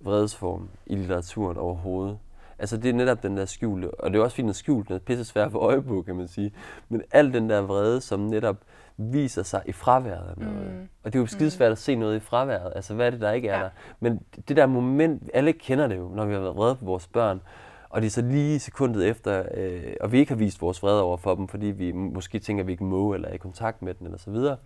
[0.00, 2.18] vredesform i litteraturen overhovedet.
[2.58, 4.94] Altså det er netop den der skjulte, og det er også fint at skjult, den
[4.94, 6.52] er pisse svært for øje på, kan man sige.
[6.88, 8.56] Men al den der vrede, som netop
[8.96, 10.72] viser sig i fraværet af noget.
[10.72, 10.88] Mm.
[11.04, 12.72] Og det er jo skidesvært at se noget i fraværet.
[12.76, 13.64] Altså hvad er det, der ikke er ja.
[13.64, 13.70] der?
[14.00, 17.06] Men det der moment, alle kender det jo, når vi har været vrede på vores
[17.06, 17.40] børn.
[17.94, 21.02] Og det er så lige sekundet efter, øh, og vi ikke har vist vores vrede
[21.02, 23.82] over for dem, fordi vi måske tænker, at vi ikke må, eller er i kontakt
[23.82, 24.56] med den, eller så videre.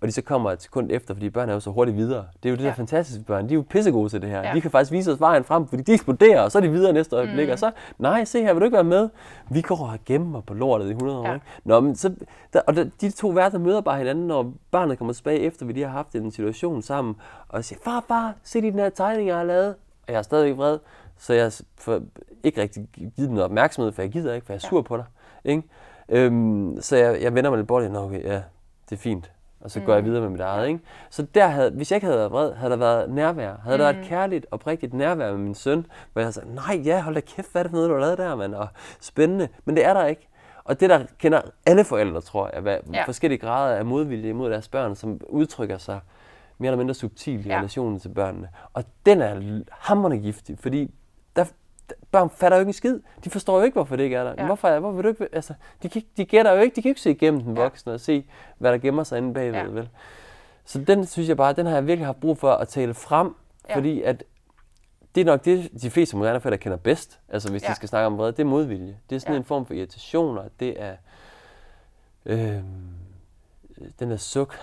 [0.00, 2.26] Og de så kommer et sekund efter, fordi børn er jo så hurtigt videre.
[2.42, 2.68] Det er jo det ja.
[2.68, 3.48] der fantastiske børn.
[3.48, 4.42] De er jo pissegode til det her.
[4.42, 4.54] Ja.
[4.54, 6.92] De kan faktisk vise os vejen frem, fordi de eksploderer, og så er de videre
[6.92, 7.46] næste øjeblik.
[7.46, 7.52] Mm.
[7.52, 9.08] Og så, nej, se her, vil du ikke være med?
[9.50, 11.26] Vi går og gemmer på lortet i 100 år.
[11.26, 11.34] Ja.
[11.34, 11.46] Ikke?
[11.64, 12.14] Nå, men så,
[12.52, 15.72] der, og der, de to værter møder bare hinanden, når barnet kommer tilbage efter, vi
[15.72, 17.16] lige har haft en situation sammen,
[17.48, 19.74] og siger, far, far, se de den her tegning, jeg har lavet.
[20.06, 20.78] Og jeg er stadigvæk vred.
[21.18, 22.00] Så jeg får
[22.44, 25.04] ikke rigtig givet noget opmærksomhed, for jeg gider ikke, for jeg er sur på dig.
[25.44, 25.62] Ikke?
[26.08, 28.42] Øhm, så jeg, jeg vender mig lidt bort, og okay, ja,
[28.90, 29.32] det er fint.
[29.60, 29.86] Og så mm.
[29.86, 30.08] går jeg mm.
[30.08, 30.68] videre med mit eget.
[30.68, 30.80] Ikke?
[31.10, 33.54] Så der havde, hvis jeg ikke havde været vred, havde der været nærvær.
[33.62, 33.78] Havde mm.
[33.78, 34.08] der været et mm.
[34.08, 37.52] kærligt, oprigtigt nærvær med min søn, hvor jeg havde sagt, nej, ja, hold da kæft,
[37.52, 38.54] hvad er det for noget, du har lavet der, mand?
[38.54, 38.68] Og
[39.00, 39.48] spændende.
[39.64, 40.28] Men det er der ikke.
[40.64, 43.04] Og det, der kender alle forældre, tror jeg, hvad, ja.
[43.04, 46.00] forskellige grader af modvilje imod deres børn, som udtrykker sig
[46.58, 47.58] mere eller mindre subtilt i ja.
[47.58, 48.48] relationen til børnene.
[48.72, 50.94] Og den er hammerende giftig, fordi
[51.38, 51.44] der,
[52.10, 53.00] børn fatter jo ikke en skid.
[53.24, 54.34] De forstår jo ikke, hvorfor det ikke er der.
[54.38, 54.46] Ja.
[54.46, 57.00] Hvorfor, hvorfor vil du ikke, altså, de, kan, de gætter jo ikke, de kan ikke
[57.00, 57.94] se igennem den voksne ja.
[57.94, 58.26] og se,
[58.58, 59.60] hvad der gemmer sig inde bagved.
[59.60, 59.66] Ja.
[59.66, 59.88] Vel?
[60.64, 63.34] Så den synes jeg bare, den har jeg virkelig haft brug for at tale frem,
[63.68, 63.76] ja.
[63.76, 64.24] fordi at
[65.14, 67.68] det er nok det, de fleste moderne forældre kender bedst, altså hvis ja.
[67.68, 68.98] de skal snakke om vrede, det er modvilje.
[69.10, 69.38] Det er sådan ja.
[69.38, 70.96] en form for irritationer, det er
[72.26, 72.60] øh,
[73.98, 74.58] den der suk,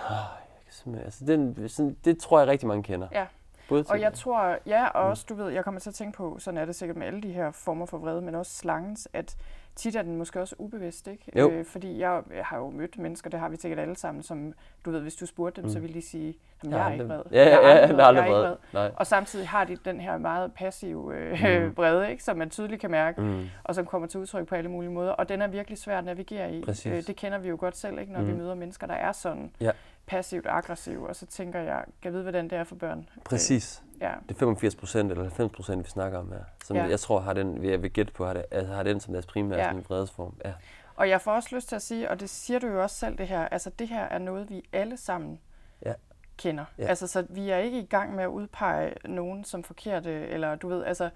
[1.05, 3.07] altså den, sådan, det tror jeg rigtig mange kender.
[3.11, 3.25] Ja.
[3.69, 5.09] Både og jeg tror, ja, og mm.
[5.09, 7.21] også, du ved, jeg kommer til at tænke på, sådan er det sikkert med alle
[7.21, 9.37] de her former for vrede, men også slangens, at
[9.75, 11.39] tit er den måske også ubevidst, ikke?
[11.39, 11.51] Jo.
[11.51, 14.53] Øh, fordi jeg, har jo mødt mennesker, det har vi sikkert alle sammen, som,
[14.85, 15.73] du ved, hvis du spurgte dem, mm.
[15.73, 17.21] så ville de sige, jeg, jeg er ikke vred.
[17.31, 18.55] Ja, ja, ja, jeg er aldrig vred.
[18.73, 18.91] vred.
[18.95, 21.73] Og samtidig har de den her meget passive øh, mm.
[21.77, 22.23] vrede, ikke?
[22.23, 23.45] som man tydeligt kan mærke, mm.
[23.63, 25.11] og som kommer til udtryk på alle mulige måder.
[25.11, 26.63] Og den er virkelig svær at navigere i.
[26.85, 28.13] Øh, det kender vi jo godt selv, ikke?
[28.13, 28.27] når mm.
[28.27, 29.51] vi møder mennesker, der er sådan.
[29.61, 29.71] Ja
[30.07, 33.09] passivt aggressiv, og så tænker jeg, kan jeg vide, hvordan det er for børn?
[33.23, 33.83] Præcis.
[33.95, 34.13] Øh, ja.
[34.27, 36.83] Det er 85 procent eller 90 procent, vi snakker om her, som ja.
[36.85, 39.25] jeg tror, har den, jeg vil gætte på, har, det, altså, har den som deres
[39.25, 39.73] primære ja.
[39.73, 40.35] vredesform.
[40.45, 40.53] Ja.
[40.95, 43.17] Og jeg får også lyst til at sige, og det siger du jo også selv
[43.17, 45.39] det her, altså det her er noget, vi alle sammen
[45.85, 45.93] ja.
[46.37, 46.65] kender.
[46.77, 46.85] Ja.
[46.85, 50.67] Altså så vi er ikke i gang med at udpege nogen som forkerte, eller du
[50.67, 51.09] ved, altså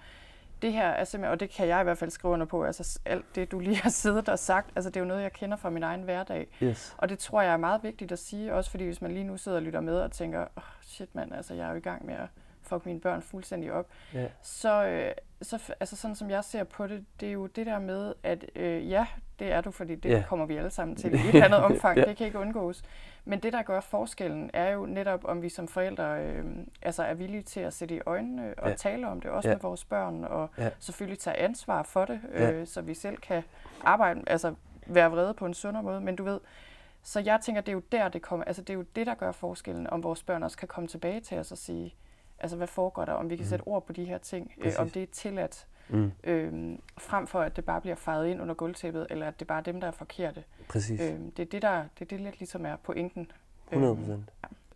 [0.61, 2.99] det her er simpelthen, og det kan jeg i hvert fald skrive under på, altså
[3.05, 5.57] alt det, du lige har siddet og sagt, altså det er jo noget, jeg kender
[5.57, 6.47] fra min egen hverdag.
[6.63, 6.95] Yes.
[6.97, 9.37] Og det tror jeg er meget vigtigt at sige, også fordi hvis man lige nu
[9.37, 12.05] sidder og lytter med og tænker, oh, shit mand, altså jeg er jo i gang
[12.05, 12.27] med at
[12.61, 14.29] fuck mine børn fuldstændig op, yeah.
[14.41, 15.11] så øh,
[15.41, 18.45] så, altså sådan som jeg ser på det, det er jo det der med, at
[18.55, 19.05] øh, ja,
[19.39, 20.23] det er du, fordi det Ja.
[20.27, 22.05] kommer vi alle sammen til i et eller andet omfang, Ja.
[22.05, 22.83] det kan ikke undgås.
[23.25, 26.45] Men det, der gør forskellen, er jo netop, om vi som forældre øh,
[26.81, 28.75] altså er villige til at sætte i øjnene og Ja.
[28.75, 29.55] tale om det, også Ja.
[29.55, 30.69] med vores børn, og Ja.
[30.79, 32.65] selvfølgelig tage ansvar for det, øh, Ja.
[32.65, 33.43] så vi selv kan
[33.83, 34.53] arbejde, altså
[34.87, 36.01] være vrede på en sundere måde.
[36.01, 36.39] Men du ved,
[37.03, 39.13] så jeg tænker, det er jo der, det kommer, altså det er jo det, der
[39.15, 41.95] gør forskellen, om vores børn også kan komme tilbage til os og sige,
[42.41, 44.89] altså hvad foregår der, om vi kan sætte ord på de her ting, øh, om
[44.89, 49.07] det er tilladt, Mm, øh, frem for at det bare bliver fejet ind under gulvtæppet,
[49.09, 50.43] eller at det bare er dem, der er forkerte.
[50.69, 51.01] præcis.
[51.01, 53.31] Øh, det er det, der, det er det lidt ligesom er pointen.
[53.71, 54.23] 100 procent.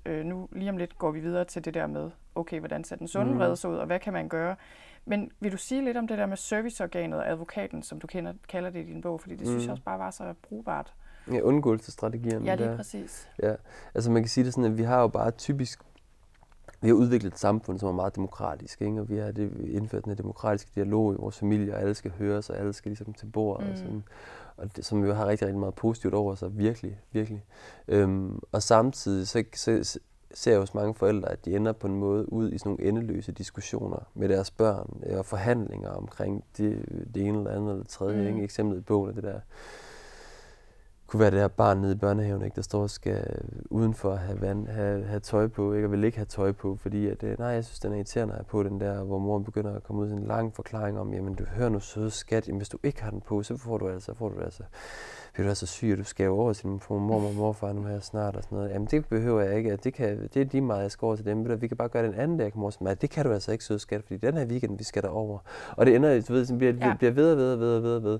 [0.06, 2.96] Øh, nu lige om lidt går vi videre til det der med, okay, hvordan ser
[2.96, 3.38] den sunde Mm.
[3.40, 4.56] vrede så ud, og hvad kan man gøre?
[5.06, 8.34] Men vil du sige lidt om det der med serviceorganet og advokaten, som du kender,
[8.50, 9.22] kalder det i din bog?
[9.22, 9.66] Fordi det synes Mm.
[9.66, 10.94] jeg også bare var så brugbart.
[11.32, 12.46] Ja, undgåelsesstrategierne.
[12.46, 12.76] Ja, lige der.
[12.76, 13.30] præcis.
[13.44, 13.56] Ja,
[13.96, 15.82] altså man kan sige det sådan, at vi har jo bare typisk,
[16.84, 19.02] vi har udviklet et samfund, som er meget demokratisk, ikke?
[19.02, 22.50] og vi har det, indført den demokratiske dialog i vores familie, og alle skal høres,
[22.50, 23.72] og alle skal ligesom til bordet, mm.
[23.72, 24.04] og, sådan,
[24.58, 27.46] og det, som jo har rigtig, rigtig meget positivt over sig, virkelig, virkelig.
[27.88, 30.00] Øhm, og samtidig så, så,
[30.34, 32.84] ser jeg hos mange forældre, at de ender på en måde ud i sådan nogle
[32.84, 37.86] endeløse diskussioner med deres børn, øh, og forhandlinger omkring det, det ene eller andet eller
[37.86, 38.22] tredje.
[38.22, 38.28] Mm.
[38.28, 38.44] Ikke?
[38.44, 39.40] Eksemplet i bogen er det der,
[41.14, 44.42] kunne være det her barn nede i børnehaven, ikke, der står og skal udenfor have,
[44.42, 47.40] vand, have, have tøj på, ikke, og vil ikke have tøj på, fordi at, øh,
[47.40, 50.02] nej, jeg synes, den er irriterende at på den der, hvor mor begynder at komme
[50.02, 52.78] ud i en lang forklaring om, jamen du hører nu søde skat, jamen hvis du
[52.84, 54.64] ikke har den på, så får du altså, får du altså,
[55.34, 57.84] bliver du altså syg, og du skal jo over til din mor og morfar nu
[57.84, 58.72] her snart og sådan noget.
[58.72, 61.26] Jamen det behøver jeg ikke, det, kan, det er lige meget, jeg skal over til
[61.26, 63.02] dem, vi kan bare gøre det en anden dag, til mig.
[63.02, 65.40] Det kan du altså ikke, søde skat, fordi den her weekend, vi skal derover.
[65.72, 66.96] Og det ender, du ved, sådan, bliver, ja.
[66.98, 68.20] bliver ved og ved og ved og ved og ved.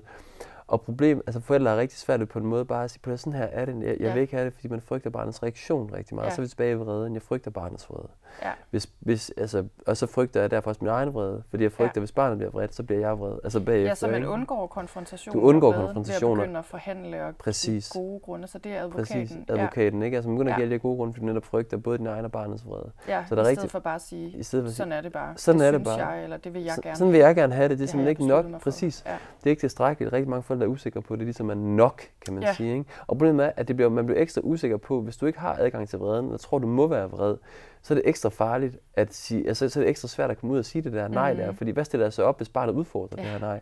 [0.68, 3.16] Og problem, altså forældre er rigtig svært ved på en måde bare at sige, på
[3.16, 4.12] sådan her er det, jeg, jeg Ja.
[4.12, 6.26] vil ikke have det, fordi man frygter barnets reaktion rigtig meget.
[6.26, 6.34] Ja.
[6.34, 8.08] Så er vi tilbage ved vreden, jeg frygter barnets vrede.
[8.42, 8.50] Ja.
[8.70, 11.84] Hvis, hvis, altså, og så frygter jeg derfor også min egen vrede, fordi jeg frygter,
[11.86, 11.92] Ja.
[11.96, 12.00] ja.
[12.00, 13.38] hvis barnet bliver vredt, så bliver jeg vred.
[13.44, 14.28] Altså bagefter, Ja, så man ikke?
[14.28, 15.40] undgår konfrontationer.
[15.40, 16.34] Du undgår og vrede konfrontationer.
[16.34, 17.90] Ved at begynde at forhandle og Præcis.
[17.94, 19.20] gode grunde, så det er advokaten.
[19.22, 20.16] Præcis, advokaten, ikke?
[20.16, 20.62] Altså man begynder Ja.
[20.62, 22.90] at give gode grunde, fordi du netop frygter både din egen og barnets vrede.
[23.08, 24.66] Ja, ja Så der er i stedet rigtig- for bare at sige, I stedet for
[24.68, 25.32] at sige, sådan er det bare.
[25.36, 26.06] Sådan det er det bare.
[26.06, 26.96] jeg, eller det vil jeg "Så- gerne.
[26.96, 28.44] sådan vil jeg gerne have det, det er Det simpelthen ikke nok.
[28.44, 29.02] mig for." Præcis.
[29.06, 29.10] Ja.
[29.12, 30.12] Det er ikke tilstrækkeligt.
[30.12, 32.52] Rigtig mange forældre er usikre på, det ligesom er nok, kan man Ja.
[32.54, 32.72] sige.
[32.72, 32.84] Ikke?
[33.00, 35.56] Og problemet er, at det bliver, man bliver ekstra usikker på, hvis du ikke har
[35.60, 37.36] adgang til vreden, og tror, du må være vred,
[37.82, 40.52] så er det ekstra farligt at sige, altså, så er det ekstra svært at komme
[40.54, 41.42] ud og sige det der nej Mhm.
[41.42, 43.30] der, fordi hvad stiller jeg så op, hvis barnet udfordrer det Ja.
[43.30, 43.60] her nej?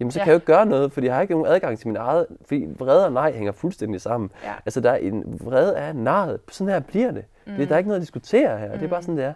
[0.00, 0.24] Jamen, så Ja.
[0.24, 2.26] kan jeg jo ikke gøre noget, fordi jeg har ikke nogen adgang til min eget,
[2.46, 4.30] fordi vrede og nej hænger fuldstændig sammen.
[4.44, 4.52] Ja.
[4.66, 6.40] Altså, der er en vrede er narret.
[6.50, 7.24] Sådan her bliver det.
[7.46, 7.52] Mm.
[7.56, 7.68] det.
[7.68, 8.72] Der er ikke noget at diskutere her.
[8.72, 8.78] Mm.
[8.78, 9.32] Det er bare sådan, det er.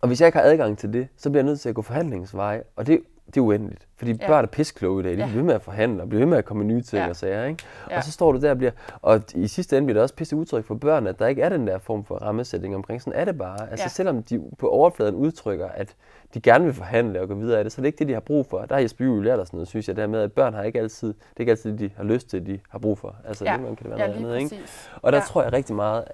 [0.00, 1.82] Og hvis jeg ikke har adgang til det, så bliver jeg nødt til at gå
[1.82, 2.62] forhandlingsveje.
[2.76, 3.86] Og det, det er uendeligt.
[3.96, 4.26] Fordi Ja.
[4.26, 5.12] børn er piskloge i dag.
[5.12, 5.24] De Ja.
[5.24, 7.08] bliver ved med at forhandle og bliver ved med at komme med nye ting Ja.
[7.08, 7.44] og sager.
[7.44, 7.64] Ikke?
[7.90, 7.96] Ja.
[7.96, 8.70] Og så står du der og bliver...
[9.02, 11.48] Og i sidste ende bliver det også pisse utryg for børn, at der ikke er
[11.48, 13.02] den der form for rammesætning omkring.
[13.02, 13.70] Sådan er det bare.
[13.70, 13.88] Altså Ja.
[13.88, 15.94] selvom de på overfladen udtrykker, at
[16.34, 18.12] de gerne vil forhandle og gå videre af det, så er det ikke det, de
[18.12, 18.58] har brug for.
[18.58, 20.78] Der har Jesper Juhl lært os noget, synes jeg, der med, at børn har ikke
[20.78, 23.16] altid, det er ikke altid det, de har lyst til, de har brug for.
[23.24, 23.50] Altså Ja.
[23.50, 24.64] nogle gange kan det være Ja, noget andet, ikke?
[25.02, 25.24] Og der Ja.
[25.24, 26.04] tror jeg rigtig meget,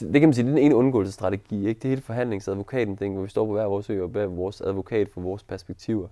[0.00, 1.78] det kan man sige, det er den ene undgåelsesstrategi, ikke?
[1.78, 4.60] Det er hele forhandlingsadvokaten ting, hvor vi står på hver vores ø og bærer vores
[4.60, 6.08] advokat for vores perspektiver.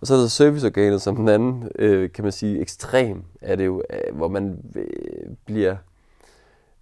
[0.00, 3.66] Og så er der serviceorganet som den anden, øh, kan man sige, ekstrem er det
[3.66, 5.76] jo, øh, hvor man øh, bliver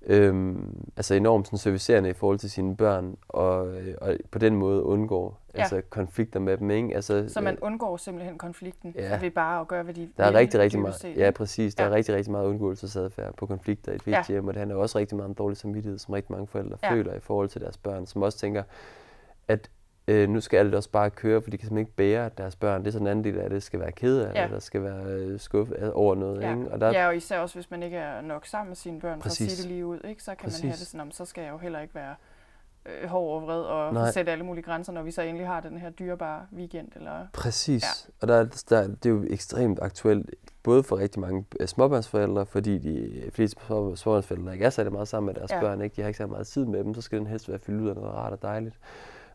[0.07, 0.55] øh,
[0.97, 4.83] altså enormt sådan, servicerende i forhold til sine børn, og, øh, og på den måde
[4.83, 5.61] undgår Ja.
[5.61, 6.95] altså konflikter med dem, ikke?
[6.95, 9.21] Altså, Så man undgår simpelthen konflikten Ja.
[9.21, 11.75] ved bare at gøre, hvad de der er vil, rigtig, rigtig meget, set, ja præcis,
[11.75, 11.91] der Ja.
[11.91, 14.23] er rigtig, rigtig meget undgåelsesadfærd på konflikter i et Ja.
[14.29, 16.93] hjem, og det handler også rigtig meget om dårlig samvittighed, som rigtig mange forældre ja.
[16.93, 18.63] føler i forhold til deres børn, som også tænker,
[19.49, 19.71] at
[20.09, 22.81] øh, nu skal alt også bare køre, for de kan simpelthen ikke bære deres børn.
[22.81, 24.45] Det er sådan en anden del af det, skal være ked af, Ja.
[24.45, 26.43] eller skal være øh, skuffet over noget.
[26.43, 26.51] Ja.
[26.51, 26.71] Ikke?
[26.73, 29.19] Og der, ja, og især også, hvis man ikke er nok sammen med sine børn,
[29.23, 29.53] for at Præcis.
[29.53, 30.23] sige det lige ud, ikke?
[30.23, 30.79] så kan man have Præcis.
[30.79, 32.15] det sådan, om, så skal jeg jo heller ikke være
[32.87, 34.11] øh, hård og vred og Nej.
[34.13, 36.89] sætte alle mulige grænser, når vi så endelig har den her dyrebare weekend.
[36.97, 37.27] Eller...
[37.33, 37.83] Præcis.
[37.83, 38.13] Ja.
[38.21, 40.31] Og der, er- der, det er jo ekstremt aktuelt,
[40.63, 45.09] både for rigtig mange øh, småbørnsforældre, fordi de fleste små- småbørnsforældre ikke er særlig meget
[45.09, 45.61] sammen med deres ja.
[45.61, 45.97] børn, ikke?
[45.97, 47.89] de har ikke så meget tid med dem, så skal den helst være fyldt ud
[47.89, 48.79] af noget rart og dejligt.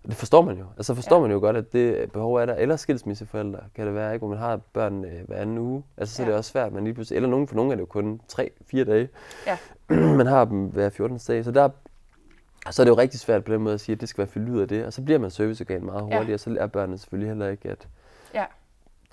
[0.04, 0.66] Og det forstår man jo.
[0.78, 1.20] Altså forstår Ja.
[1.22, 1.28] ja.
[1.28, 2.56] man jo godt, at det behov er der.
[2.56, 4.20] Eller skilsmisseforældre kan det være, ikke?
[4.26, 5.84] hvor man har børn øh, hver anden uge.
[5.98, 6.32] Altså så er Ja.
[6.32, 8.84] det også svært, man lige pludselig, eller nogen, for nogle er det jo kun 3-4
[8.84, 9.10] dage.
[9.48, 9.58] Ja.
[10.20, 11.18] man har dem hver 14.
[11.28, 11.70] dag, så der
[12.72, 14.28] så er det jo rigtig svært på den måde at sige, at det skal være
[14.28, 16.18] fyldt ud af det, og så bliver man serviceorgan meget Ja.
[16.18, 17.88] hurtigt, og så lærer børnene selvfølgelig heller ikke, at
[18.34, 18.46] Ja.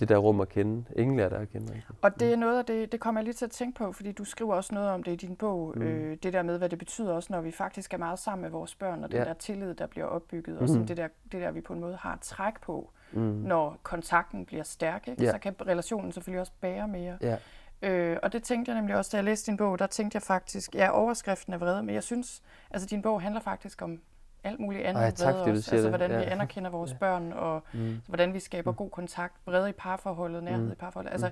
[0.00, 0.84] Det der rum at kende.
[0.96, 1.82] Ingen lærer der at kende.
[2.02, 4.12] Og det er noget af det, det kommer jeg lige til at tænke på, fordi
[4.12, 5.82] du skriver også noget om det i din bog, mm.
[5.82, 5.88] Mm.
[5.88, 8.50] øh, det der med, hvad det betyder også, når vi faktisk er meget sammen med
[8.50, 9.24] vores børn, og den Ja.
[9.24, 10.86] der tillid, der bliver opbygget, og sådan Mhm.
[10.86, 13.20] det, der, det der, vi på en måde har et træk på, Mm.
[13.20, 15.24] når kontakten bliver stærk, ikke?
[15.24, 15.30] Ja.
[15.30, 17.18] så kan relationen selvfølgelig også bære mere.
[17.22, 17.36] Ja.
[17.82, 20.22] Øh, og det tænkte jeg nemlig også, da jeg læste din bog, der tænkte jeg
[20.22, 24.00] faktisk, ja, overskriften er vrede, men jeg synes, altså din bog handler faktisk om
[24.44, 25.62] alt muligt andet Ej, tak, fordi du også.
[25.62, 25.98] siger Altså, det.
[25.98, 26.30] hvordan vi Ja.
[26.32, 26.96] anerkender vores Ja.
[26.96, 28.00] børn, og Mm.
[28.06, 28.76] hvordan vi skaber Mm.
[28.76, 30.72] god kontakt, brede i parforholdet, nærhed Mm.
[30.72, 31.12] i parforholdet.
[31.12, 31.30] Altså,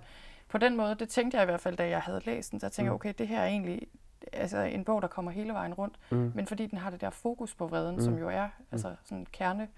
[0.48, 2.68] på den måde, det tænkte jeg i hvert fald, da jeg havde læst den, så
[2.68, 2.94] tænkte jeg, Mm.
[2.94, 3.86] okay, det her er egentlig
[4.32, 6.32] altså, en bog, der kommer hele vejen rundt, Mm.
[6.34, 8.00] men fordi den har det der fokus på vreden, Mm.
[8.02, 9.68] som jo er altså, sådan en kerne,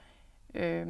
[0.54, 0.86] øh,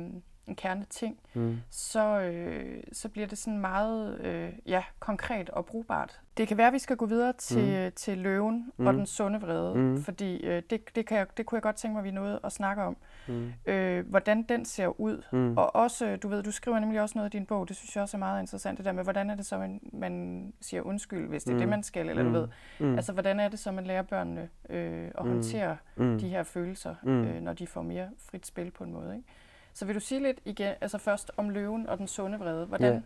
[0.49, 1.57] en kerneting, Mm.
[1.71, 6.21] så, øh, så bliver det sådan meget øh, ja, konkret og brugbart.
[6.37, 7.93] Det kan være, at vi skal gå videre til, mm.
[7.97, 8.87] til løven mm.
[8.87, 8.99] og Mm.
[8.99, 10.03] den sunde vrede, Mm.
[10.03, 12.41] fordi øh, det, det, kan jeg, det kunne jeg godt tænke mig, at vi nåede
[12.45, 12.97] at snakke om,
[13.29, 13.53] Mm.
[13.67, 15.23] øh, hvordan den ser ud.
[15.33, 15.57] Mm.
[15.57, 17.97] Og også, øh, du ved, du skriver nemlig også noget i din bog, det synes
[17.97, 20.83] jeg også er meget interessant, det der med, hvordan er det så, man, man siger
[20.83, 21.61] undskyld, hvis det er Mm.
[21.61, 22.35] det, man skal, eller du Mm.
[22.35, 22.49] ved.
[22.81, 22.95] Mm.
[22.97, 25.31] Altså, hvordan er det så, man lærer børnene øh, at Mm.
[25.31, 26.19] håndtere Mm.
[26.19, 27.25] de her følelser, Mm.
[27.25, 29.29] øh, når de får mere frit spil på en måde, ikke?
[29.75, 32.67] Så vil du sige lidt igen, altså først om løven og den sunde vrede.
[32.67, 33.01] Hvordan Ja.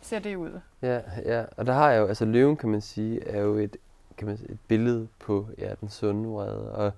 [0.00, 0.60] ser det ud?
[0.82, 3.76] Ja, ja, og der har jeg jo, altså løven kan man sige, er jo et,
[4.16, 6.72] kan man sige, et billede på ja, den sunde vrede.
[6.72, 6.92] Og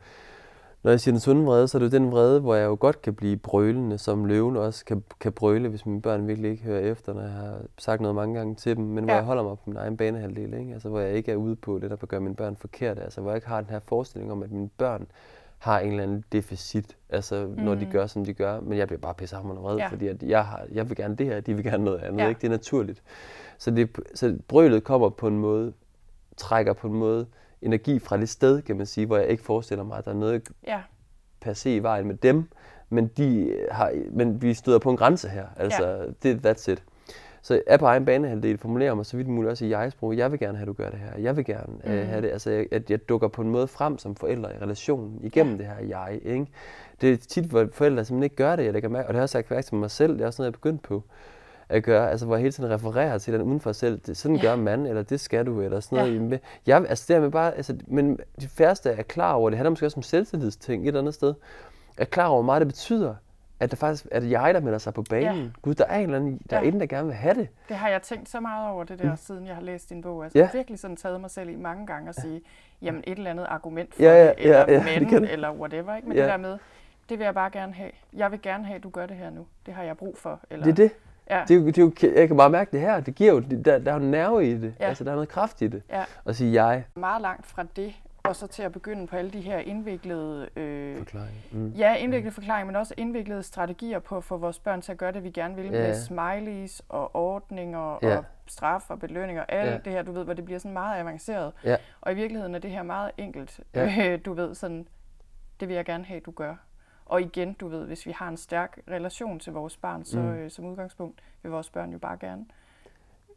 [0.82, 2.76] når jeg siger den sunde vrede, så er det jo den vrede, hvor jeg jo
[2.80, 6.62] godt kan blive brølende, som løven også kan, kan brøle, hvis mine børn virkelig ikke
[6.62, 9.16] hører efter, når jeg har sagt noget mange gange til dem, men hvor Ja.
[9.16, 10.72] jeg holder mig på min egen banehalvdel, ikke?
[10.72, 13.30] Altså, hvor jeg ikke er ude på det, der gør mine børn forkerte, altså hvor
[13.30, 15.06] jeg ikke har den her forestilling om, at mine børn
[15.60, 17.62] har en eller anden deficit, altså mm.
[17.62, 17.90] når de Mm.
[17.92, 19.86] gør, som de gør, men jeg bliver bare pissehammerende vred, Ja.
[19.88, 22.28] fordi at jeg, har, jeg vil gerne det her, de vil gerne noget andet, Ja.
[22.28, 22.38] ikke?
[22.40, 23.02] Det er naturligt.
[23.58, 25.72] Så, det, så brølet kommer på en måde,
[26.36, 27.26] trækker på en måde
[27.62, 30.14] energi fra det sted, kan man sige, hvor jeg ikke forestiller mig, at der er
[30.14, 30.80] noget Ja,
[31.40, 32.44] per se i vejen med dem,
[32.88, 35.46] men, de har, men vi støder på en grænse her.
[35.56, 36.06] Altså, ja.
[36.22, 36.84] det, that's it.
[37.42, 40.16] Så jeg er på egen banehalvdel, formulerer mig så vidt muligt også i jeg-sprog.
[40.16, 41.22] Jeg vil gerne have, at du gør det her.
[41.22, 41.90] Jeg vil gerne mm.
[41.90, 42.00] Mhm.
[42.00, 42.30] uh, have det.
[42.30, 45.58] Altså, jeg, at jeg dukker på en måde frem som forældre i relationen igennem ja.
[45.58, 46.20] det her jeg.
[46.24, 46.46] Ikke?
[47.00, 49.20] Det er tit, hvor forældre simpelthen ikke gør det, jeg lægger mærke, og det har
[49.20, 50.12] jeg også sagt til mig selv.
[50.12, 51.02] Det er også noget, jeg er begyndt på
[51.68, 54.00] at gøre, altså hvor jeg hele tiden refererer til den uden for selv.
[54.06, 54.42] Det, sådan Ja.
[54.42, 56.32] gør man, eller det skal du, eller sådan noget.
[56.32, 56.38] Ja.
[56.66, 59.70] Jeg, altså det er med bare, altså, men de færreste er klar over, det handler
[59.70, 61.34] måske også om selvtillidsting et eller andet sted,
[61.96, 63.14] er klar over, hvor meget det betyder,
[63.60, 65.42] at det faktisk er det jeg, der melder sig på banen.
[65.44, 65.50] Ja.
[65.62, 66.56] Gud, der er en eller anden Ja.
[66.56, 67.48] derinde, der gerne vil have det.
[67.68, 69.16] det har jeg tænkt så meget over det der, mm.
[69.16, 70.24] siden jeg har læst din bog.
[70.24, 70.42] Altså, Ja.
[70.42, 72.40] jeg har virkelig sådan taget mig selv i mange gange at sige,
[72.82, 75.24] jamen et eller andet argument for Ja, ja, det, eller ja, ja, det men, kan-
[75.24, 75.96] eller whatever.
[75.96, 76.08] Ikke?
[76.08, 76.22] Men Ja.
[76.22, 76.58] det der med,
[77.08, 77.90] det vil jeg bare gerne have.
[78.12, 79.46] Jeg vil gerne have, at du gør det her nu.
[79.66, 80.40] Det har jeg brug for.
[80.50, 80.90] Eller, Det er det.
[81.30, 83.00] Ja, det, er jo, det er jo, jeg kan bare mærke det her.
[83.00, 84.74] Det giver jo, der, der er jo nerve i det.
[84.80, 84.84] Ja.
[84.86, 85.82] Altså, der er noget kraft i det.
[85.90, 86.04] ja.
[86.26, 86.84] At sige jeg.
[86.94, 87.92] Meget langt fra det,
[88.22, 91.36] og så til at begynde på alle de her indviklede øh, Forklaring.
[91.52, 91.68] Mm.
[91.70, 95.12] Ja, indviklede forklaringer, men også indviklede strategier på at få vores børn til at gøre
[95.12, 98.16] det, vi gerne vil, Ja, med smileys og ordninger Ja.
[98.16, 99.78] og straf og belønninger, alt Ja.
[99.84, 101.52] det her, du ved, hvor det bliver sådan meget avanceret.
[101.64, 101.76] Ja.
[102.00, 103.60] Og i virkeligheden er det her meget enkelt.
[103.74, 104.16] Ja.
[104.26, 104.86] du ved, sådan,
[105.60, 106.54] det vil jeg gerne have, du gør.
[107.06, 110.28] Og igen, du ved, hvis vi har en stærk relation til vores barn, så Mm.
[110.28, 112.44] øh, som udgangspunkt vil vores børn jo bare gerne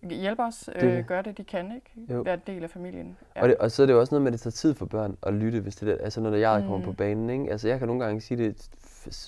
[0.10, 2.14] hjælpe os, Det øh, gøre det, de kan, ikke?
[2.14, 2.22] Jo.
[2.22, 3.18] Være en del af familien.
[3.36, 3.42] Ja.
[3.42, 4.86] Og, det, og så er det jo også noget med, at det tager tid for
[4.86, 6.84] børn at lytte, hvis det er, altså når jeg kommer Mm.
[6.84, 7.30] på banen.
[7.30, 7.52] Ikke?
[7.52, 8.70] Altså jeg kan nogle gange sige det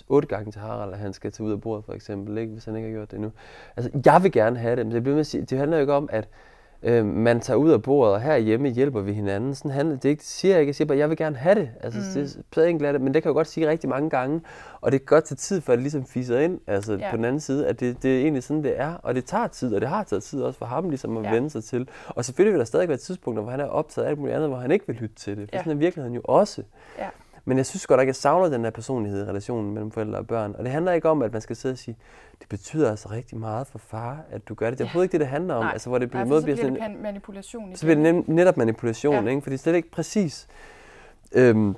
[0.09, 2.51] otte gange til Harald, at han skal tage ud af bordet for eksempel, ikke?
[2.53, 3.31] hvis han ikke har gjort det endnu.
[3.77, 5.81] Altså jeg vil gerne have det, men det, bliver med at sige, det handler jo
[5.81, 6.27] ikke om, at
[6.85, 9.55] øh, man tager ud af bordet, og herhjemme hjælper vi hinanden.
[9.55, 10.19] Sådan handler det ikke.
[10.19, 10.69] Det siger jeg ikke.
[10.69, 11.69] Jeg siger bare, jeg vil gerne have det.
[11.83, 12.27] Altså, Mm.
[12.55, 14.41] det er enkelt det, men det kan jeg jo godt sige rigtig mange gange.
[14.81, 17.11] Og det kan godt tage tid, før det ligesom fiser ind, altså Ja.
[17.11, 18.93] på den anden side, at det, det er egentlig sådan, det er.
[18.93, 21.33] Og det tager tid, og det har taget tid også for ham ligesom at ja.
[21.33, 21.87] vende sig til.
[22.07, 24.49] Og selvfølgelig vil der stadig være tidspunkter, hvor han er optaget af alt muligt andet,
[24.49, 25.49] hvor han ikke vil lytte til det.
[25.49, 25.59] For Ja.
[25.59, 26.63] sådan er virkeligheden jo også.
[26.99, 27.07] Ja.
[27.47, 30.27] Men jeg synes godt, at jeg savner den der personlighed i relationen mellem forældre og
[30.27, 30.55] børn.
[30.57, 31.97] Og det handler ikke om, at man skal sidde og sige,
[32.39, 34.77] det betyder altså rigtig meget for far, at du gør det.
[34.79, 34.89] Det er Ja.
[34.89, 35.63] overhovedet ikke det, det handler om.
[35.63, 35.71] Nej.
[35.73, 37.75] Altså, hvor det på Nej, måde så bliver bliver sådan, det manipulation igen.
[37.75, 39.21] så bliver det nem, netop manipulation, Ja.
[39.21, 39.27] ja.
[39.29, 39.41] ikke?
[39.41, 40.47] fordi det er slet ikke præcis.
[41.31, 41.75] Øhm,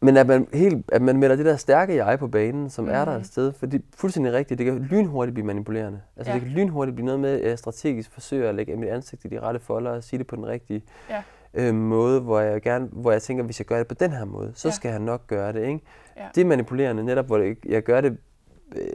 [0.00, 2.90] men at man, helt, at man melder det der stærke jeg på banen, som mm.
[2.90, 3.20] er der Mhm.
[3.20, 6.00] et sted, for det er fuldstændig rigtigt, det kan lynhurtigt blive manipulerende.
[6.16, 6.34] Altså Ja.
[6.34, 9.28] det kan lynhurtigt blive noget med, at jeg strategisk forsøger at lægge mit ansigt i
[9.28, 11.22] de rette folder og sige det på den rigtige Ja.
[11.54, 14.24] Øh, måde, hvor jeg, gerne, hvor jeg tænker, hvis jeg gør det på den her
[14.24, 14.72] måde, så Ja.
[14.72, 15.60] skal han nok gøre det.
[15.66, 15.80] Ikke?
[16.16, 16.28] Ja.
[16.34, 18.16] Det er manipulerende, netop hvor det, jeg gør det,
[18.76, 18.86] øh,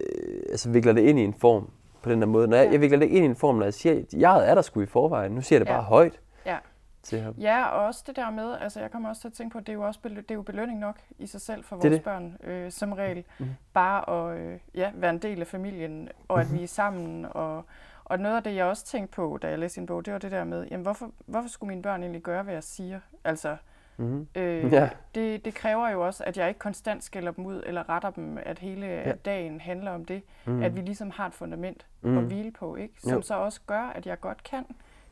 [0.49, 1.69] altså vikler det ind i en form
[2.01, 2.47] på den der måde.
[2.47, 2.71] Når jeg, Ja.
[2.71, 4.85] jeg vikler det ind i en form, når jeg siger, jeg er der sgu i
[4.85, 5.75] forvejen, nu siger jeg det Ja.
[5.77, 6.57] bare højt Ja.
[7.03, 7.33] til ham.
[7.39, 9.67] Ja, og også det der med, altså jeg kommer også til at tænke på, at
[9.67, 11.83] det er jo også belø- det er jo belønning nok i sig selv for Det
[11.83, 12.03] vores det.
[12.03, 13.23] børn, øh, som regel.
[13.39, 13.49] Mhm.
[13.73, 17.25] Bare at øh, ja, være en del af familien, og at vi er sammen.
[17.31, 17.63] Og,
[18.05, 20.19] og noget af det, jeg også tænkte på, da jeg læste en bog, det var
[20.19, 22.99] det der med, jamen hvorfor, hvorfor skulle mine børn egentlig gøre, hvad jeg siger?
[23.23, 23.57] Altså,
[23.97, 24.27] Mm-hmm.
[24.35, 24.89] øh, Ja.
[25.15, 28.37] det, det kræver jo også, at jeg ikke konstant skælder dem ud, eller retter dem,
[28.45, 29.11] at hele Ja.
[29.11, 30.21] dagen handler om det.
[30.45, 30.63] Mm.
[30.63, 32.17] At vi ligesom har et fundament Mm.
[32.17, 32.93] at hvile på, ikke?
[33.01, 33.21] Som Jo.
[33.21, 34.65] så også gør, at jeg godt kan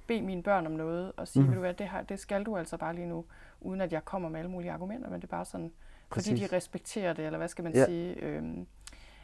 [0.08, 1.48] bede mine børn om noget og sige, Mm.
[1.50, 3.26] ved du hvad, det, her, det skal du altså bare lige nu,
[3.62, 5.72] uden at jeg kommer med alle mulige argumenter, men det er bare sådan,
[6.14, 6.50] fordi Præcis.
[6.50, 7.86] de respekterer det, eller hvad skal man Ja.
[7.86, 8.68] sige, øhm,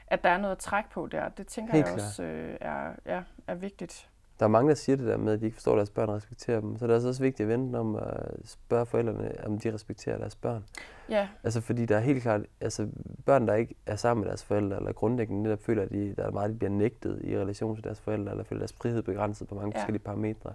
[0.09, 1.29] at der er noget at trække på der.
[1.29, 2.07] Det tænker Helt jeg klart.
[2.07, 4.09] også øh, er, ja, er vigtigt.
[4.39, 6.09] Der er mange, der siger det der med, at de ikke forstår, at deres børn
[6.09, 6.77] respekterer dem.
[6.77, 10.17] Så er det altså også vigtigt at vente om at spørge forældrene, om de respekterer
[10.17, 10.65] deres børn.
[11.09, 11.27] Ja.
[11.43, 12.87] Altså fordi der er helt klart, altså
[13.25, 16.23] børn, der ikke er sammen med deres forældre, eller grundlæggende netop føler, at de, der
[16.27, 19.47] er meget, de bliver nægtet i relation til deres forældre, eller føler deres frihed begrænset
[19.47, 19.79] på mange Ja.
[19.79, 20.53] forskellige parametre,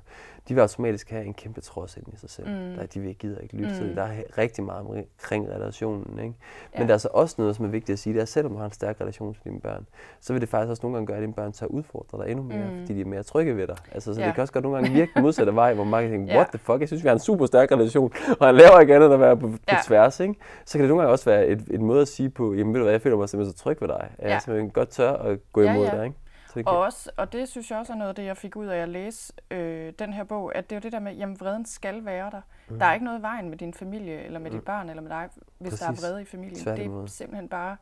[0.48, 2.48] de vil automatisk have en kæmpe trods ind i sig selv.
[2.48, 2.74] Mm.
[2.76, 3.88] Der, de vil gider ikke lytte til Mm.
[3.88, 3.96] det.
[3.96, 6.18] Der er rigtig meget omkring relationen.
[6.18, 6.34] Ikke?
[6.74, 6.78] Ja.
[6.78, 8.52] Men der er så også noget, som er vigtigt at sige, det er, at selvom
[8.52, 9.86] du har en stærk relation til dine børn,
[10.20, 12.44] så vil det faktisk også nogle gange gøre, at dine børn tager udfordre dig endnu
[12.44, 12.78] mere, Mm.
[12.80, 13.76] fordi de er mere trygge ved dig.
[13.92, 14.26] Altså, så Ja.
[14.26, 16.38] det kan også godt nogle gange virke den modsatte vej, hvor mange tænker, Ja.
[16.38, 18.94] what the fuck, jeg synes, vi har en super stærk relation, og han laver ikke
[18.94, 19.76] andet end at være på, på Ja.
[19.86, 20.20] tværs.
[20.20, 20.34] Ikke?
[20.64, 22.80] Så kan det nogle gange også være et, et måde at sige på, jamen ved
[22.80, 24.32] du hvad, jeg føler mig simpelthen så tryg ved dig, at Ja.
[24.32, 25.96] jeg simpelthen godt tør at gå Ja, imod ja.
[25.96, 26.04] dig.
[26.04, 26.16] Ikke?
[26.48, 28.56] Så det Og, også, og det synes jeg også er noget af det, jeg fik
[28.56, 31.12] ud af at læse øh, den her bog, at det er jo det der med,
[31.14, 32.40] jamen vreden skal være der.
[32.68, 32.78] Mm.
[32.78, 34.64] Der er ikke noget i vejen med din familie, eller med dit Mm.
[34.64, 35.28] barn, eller med dig,
[35.58, 36.04] hvis der Præcis.
[36.04, 36.54] er vrede i familien.
[36.54, 37.02] Det Tværtimod.
[37.02, 37.76] er simpelthen bare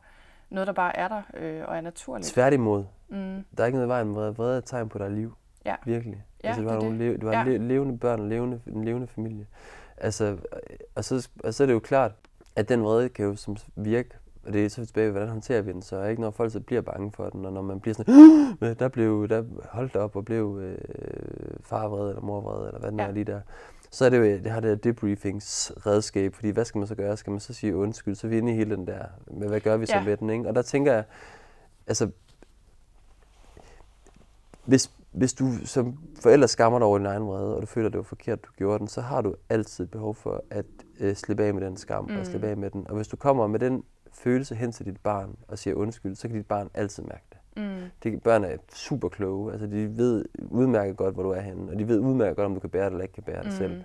[0.49, 2.27] noget, der bare er der, øh, og er naturligt.
[2.27, 3.17] Tværtimod, Mm.
[3.57, 4.35] der er ikke noget i vejen med vrede.
[4.35, 5.33] Vrede er et tegn på, at der er liv.
[5.65, 5.75] Ja.
[5.85, 6.23] Virkelig.
[6.43, 7.11] Ja, altså, du har, det nogle det.
[7.11, 7.43] le- du har Ja.
[7.43, 9.45] le- levende børn levende, en levende familie.
[9.97, 10.37] Altså,
[10.95, 12.11] og så, og så er det jo klart,
[12.55, 14.09] at den vrede kan jo som virke,
[14.45, 16.21] og det er så tilbage hvordan håndterer vi den så, ikke?
[16.21, 18.15] Når folk så bliver bange for den, og når man bliver sådan,
[18.59, 20.77] "Men der blev, der holdt op og blev øh,
[21.61, 23.09] far vred, eller mor vred, eller hvad det nu Ja.
[23.09, 23.41] er lige der.
[23.91, 27.17] Så er det jo, det her debriefings-redskab, fordi hvad skal man så gøre?
[27.17, 28.15] Skal man så sige undskyld?
[28.15, 30.03] Så er vi inde i hele den der, med hvad gør vi så Ja.
[30.03, 30.47] med den, ikke?
[30.47, 31.03] Og der tænker jeg,
[31.87, 32.09] altså,
[34.65, 37.93] hvis, hvis du som forælder skammer dig over din egen vrede, og du føler, at
[37.93, 40.65] det var forkert, du gjorde den, så har du altid behov for at
[40.99, 42.17] øh, slippe af med den skam mm.
[42.19, 42.87] Og slippe af med den.
[42.89, 46.27] Og hvis du kommer med den følelse hen til dit barn og siger undskyld, så
[46.27, 47.37] kan dit barn altid mærke det.
[47.57, 47.81] Mm.
[48.03, 51.79] De, børn er super kloge, altså de ved udmærket godt, hvor du er henne, og
[51.79, 53.51] de ved udmærket godt, om du kan bære det eller ikke kan bære det mm.
[53.51, 53.83] selv.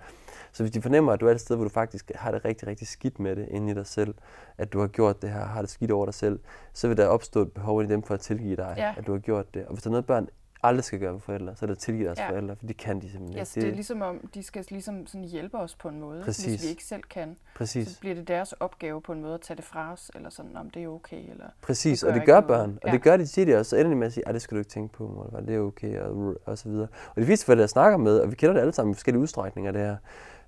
[0.51, 2.67] Så hvis de fornemmer, at du er et sted, hvor du faktisk har det rigtig,
[2.67, 4.13] rigtig skidt med det inde i dig selv,
[4.57, 6.39] at du har gjort det her, har det skidt over dig selv,
[6.73, 8.93] så vil der opstå et behov i dem for at tilgive dig, Ja.
[8.97, 9.65] at du har gjort det.
[9.65, 10.27] Og hvis der er noget, børn
[10.63, 12.29] aldrig skal gøre ved forældre, så er det at tilgive deres Ja.
[12.29, 13.65] forældre, for det kan de simpelthen Yes, ikke.
[13.65, 16.63] det er ligesom om, de skal ligesom sådan hjælpe os på en måde, hvis Præcis.
[16.63, 17.35] vi ikke selv kan.
[17.55, 17.87] Præcis.
[17.87, 20.57] Så bliver det deres opgave på en måde at tage det fra os, eller sådan,
[20.57, 21.45] om det er okay, eller...
[21.61, 22.67] Præcis, Det og det gør ikke noget.
[22.67, 22.91] børn, og Ja.
[22.93, 23.69] det gør de tit også.
[23.69, 25.55] Så ender de med at sige, at det skal du ikke tænke på, mor, det
[25.55, 26.87] er okay, og, og så videre.
[27.15, 29.21] Og de fleste forældre, jeg snakker med, og vi kender det alle sammen i forskellige
[29.21, 29.95] udstrækninger, det her.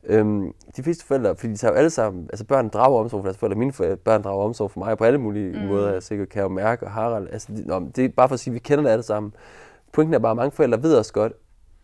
[0.04, 3.26] Øhm, de fleste forældre, fordi de tager jo alle sammen, altså børn drager omsorg for
[3.26, 5.68] deres forældre, mine forældre, børn drager omsorg for mig på alle mulige Mm.
[5.68, 8.34] måder, jeg sikkert kan jo mærke, og Harald, altså det, nå, det er bare for
[8.34, 9.34] at sige, at vi kender det alle sammen.
[9.94, 11.34] Pointen er bare, at mange forældre ved også godt,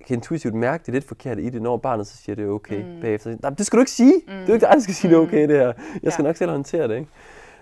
[0.07, 2.83] kan intuitivt mærke det lidt forkerte i det, når barnet så siger, det er okay
[2.83, 2.89] Mm.
[2.95, 3.01] mm.
[3.01, 3.37] bagefter.
[3.41, 4.13] Nej, det skal du ikke sige.
[4.27, 4.33] Mm.
[4.33, 5.73] Det er ikke dig, der skal sige, det er okay, det her.
[6.03, 6.29] Jeg skal Ja.
[6.29, 7.09] nok selv håndtere det, ikke?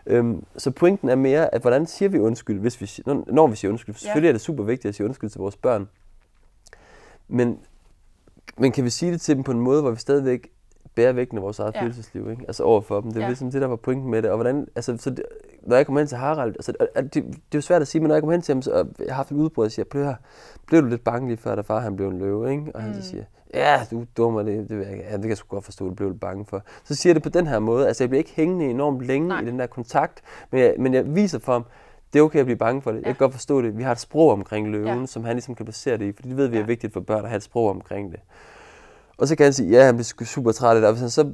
[0.08, 3.56] Øhm, så pointen er mere, at hvordan siger vi undskyld, hvis vi, når, når vi
[3.56, 3.96] siger undskyld.
[3.96, 5.88] Selvfølgelig er det super vigtigt at sige undskyld til vores børn.
[7.28, 7.60] Men,
[8.58, 10.48] men kan vi sige det til dem på en måde, hvor vi stadigvæk
[10.96, 11.82] bærer vægten af vores eget Ja.
[11.82, 12.44] følelsesliv, ikke?
[12.48, 13.12] Altså over for dem.
[13.12, 13.28] Det er Ja.
[13.28, 14.30] ligesom det, der var pointen med det.
[14.32, 15.24] Og hvordan, altså, så det,
[15.64, 18.08] når jeg kommer hen til Harald, altså, det, det, er jo svært at sige, men
[18.08, 19.86] når jeg kommer hen til ham, så, og jeg har haft et udbrud, og siger,
[19.86, 20.16] blev, jeg,
[20.68, 22.72] blev du lidt bange lige før, da far han blev en løve, ikke?
[22.76, 23.02] Og han Mm.
[23.02, 23.24] så siger,
[23.54, 25.88] ja, du er dum, og det, det, jeg, ja, det kan jeg sgu godt forstå,
[25.90, 26.62] du blev lidt bange for.
[26.84, 29.28] Så siger jeg det på den her måde, altså jeg bliver ikke hængende enormt længe
[29.28, 29.42] Nej.
[29.42, 30.22] i den der kontakt,
[30.52, 31.66] men jeg, men jeg viser for ham,
[32.14, 32.98] det er okay at blive bange for det.
[32.98, 33.12] Jeg Ja.
[33.14, 33.78] kan godt forstå det.
[33.78, 35.06] Vi har et sprog omkring løven, Ja.
[35.06, 36.66] som han ligesom kan basere det i, fordi det ved vi er Ja.
[36.66, 38.20] vigtigt for børn at have et sprog omkring det.
[39.18, 41.10] Og så kan han sige, ja, han bliver super træt af det, og hvis han
[41.10, 41.32] så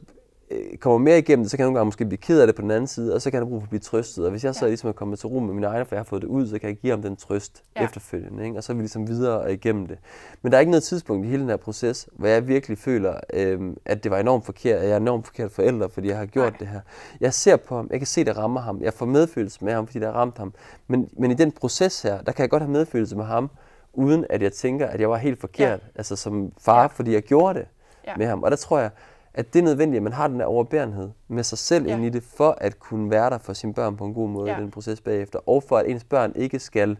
[0.51, 2.55] øh, kommer mere igennem det, så kan han nogle gange måske blive ked af det
[2.55, 4.25] på den anden side, og så kan han have brug for at blive trøstet.
[4.25, 4.69] Og hvis jeg så Ja.
[4.69, 6.59] ligesom er kommet til rum med mine egne, for jeg har fået det ud, så
[6.59, 7.83] kan jeg give ham den trøst Ja.
[7.83, 8.43] efterfølgende.
[8.45, 8.57] Ikke?
[8.57, 9.97] Og så er vi ligesom videre og igennem det.
[10.41, 13.13] Men der er ikke noget tidspunkt i hele den her proces, hvor jeg virkelig føler,
[13.33, 16.25] øh, at det var enormt forkert, at jeg er enormt forkert forælder, fordi jeg har
[16.25, 16.57] gjort Nej.
[16.59, 16.79] det her.
[17.21, 18.81] Jeg ser på ham, jeg kan se, det rammer ham.
[18.81, 20.53] Jeg får medfølelse med ham, fordi det har ramt ham.
[20.87, 23.49] Men, men i den proces her, der kan jeg godt have medfølelse med ham,
[23.93, 25.87] uden at jeg tænker, at jeg var helt forkert, ja.
[25.95, 26.85] altså som far, Ja.
[26.87, 27.67] fordi jeg gjorde det
[28.07, 28.15] Ja.
[28.17, 28.43] med ham.
[28.43, 28.89] Og der tror jeg,
[29.33, 31.95] at det er nødvendigt, at man har den der overbærenhed med sig selv Ja.
[31.95, 34.51] ind i det, for at kunne være der for sine børn på en god måde
[34.51, 34.57] Ja.
[34.57, 36.97] i den proces bagefter, og for at ens børn ikke skal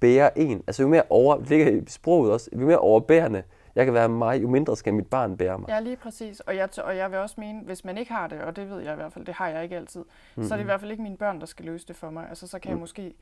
[0.00, 0.62] bære en.
[0.66, 3.42] Altså jo mere over, det ligger i sproget også, jo mere overbærende
[3.74, 5.68] jeg kan være mig, jo mindre skal mit barn bære mig.
[5.68, 6.40] Ja, lige præcis.
[6.40, 8.80] Og jeg, og jeg vil også mene, hvis man ikke har det, og det ved
[8.80, 10.44] jeg i hvert fald, det har jeg ikke altid, mm-hmm.
[10.48, 12.26] så er det i hvert fald ikke mine børn, der skal løse det for mig.
[12.28, 13.14] Altså så kan jeg måske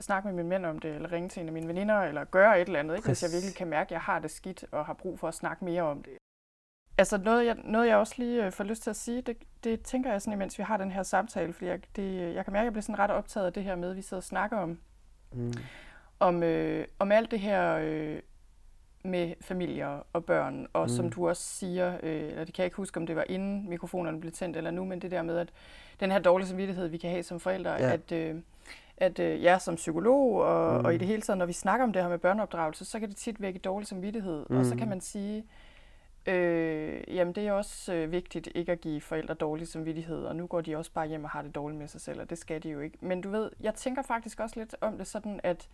[0.00, 2.60] snakke med min mænd om det, eller ringe til en af mine veninder, eller gøre
[2.60, 3.08] et eller andet, ikke?
[3.08, 5.34] hvis jeg virkelig kan mærke, at jeg har det skidt, og har brug for at
[5.34, 6.12] snakke mere om det.
[6.98, 9.82] Altså noget, jeg, noget, jeg også lige øh, får lyst til at sige, det, det
[9.82, 12.62] tænker jeg sådan, imens vi har den her samtale, fordi jeg, det, jeg kan mærke,
[12.62, 14.56] at jeg bliver sådan ret optaget af det her med, at vi sidder og snakker
[14.56, 14.78] om,
[15.32, 15.52] Mm.
[16.20, 18.18] om, øh, om alt det her øh,
[19.04, 20.88] med familier og børn, og mm.
[20.88, 23.68] som du også siger, øh, eller det kan jeg ikke huske, om det var inden
[23.68, 25.48] mikrofonerne blev tændt eller nu, men det der med, at
[26.00, 27.92] den her dårlige samvittighed, vi kan have som forældre, Ja.
[27.92, 28.36] at, øh,
[29.00, 30.78] at øh, jeg som psykolog, og, mm.
[30.78, 30.84] Mm.
[30.84, 33.08] og i det hele taget, når vi snakker om det her med børneopdragelse, så kan
[33.08, 34.56] det tit vække dårlig samvittighed, mm.
[34.56, 34.88] og så kan Mm.
[34.88, 35.44] man sige,
[36.26, 40.46] Øh, jamen det er også øh, vigtigt ikke at give forældre dårlig samvittighed, og nu
[40.46, 42.62] går de også bare hjem og har det dårligt med sig selv, og det skal
[42.62, 42.98] de jo ikke.
[43.00, 45.68] Men du ved, jeg tænker faktisk også lidt om det sådan, at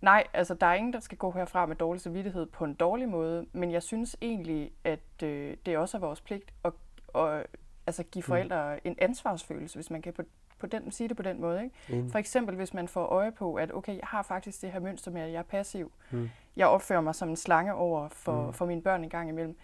[0.00, 3.08] nej, altså der er ingen, der skal gå herfra med dårlig samvittighed på en dårlig
[3.08, 6.72] måde, men jeg synes egentlig, at øh, det også er vores pligt at,
[7.14, 7.46] at
[7.86, 8.80] altså give forældre mm.
[8.84, 10.22] en ansvarsfølelse, hvis man kan på,
[10.60, 11.64] på den, sige det på den måde.
[11.64, 12.02] Ikke?
[12.02, 12.10] Mm.
[12.10, 15.10] For eksempel, hvis man får øje på, at okay, jeg har faktisk det her mønster
[15.10, 15.92] med, at jeg er passiv.
[16.10, 16.30] Mm.
[16.56, 18.52] Jeg opfører mig som en slange over for, mm.
[18.52, 19.56] for mine børn en gang imellem.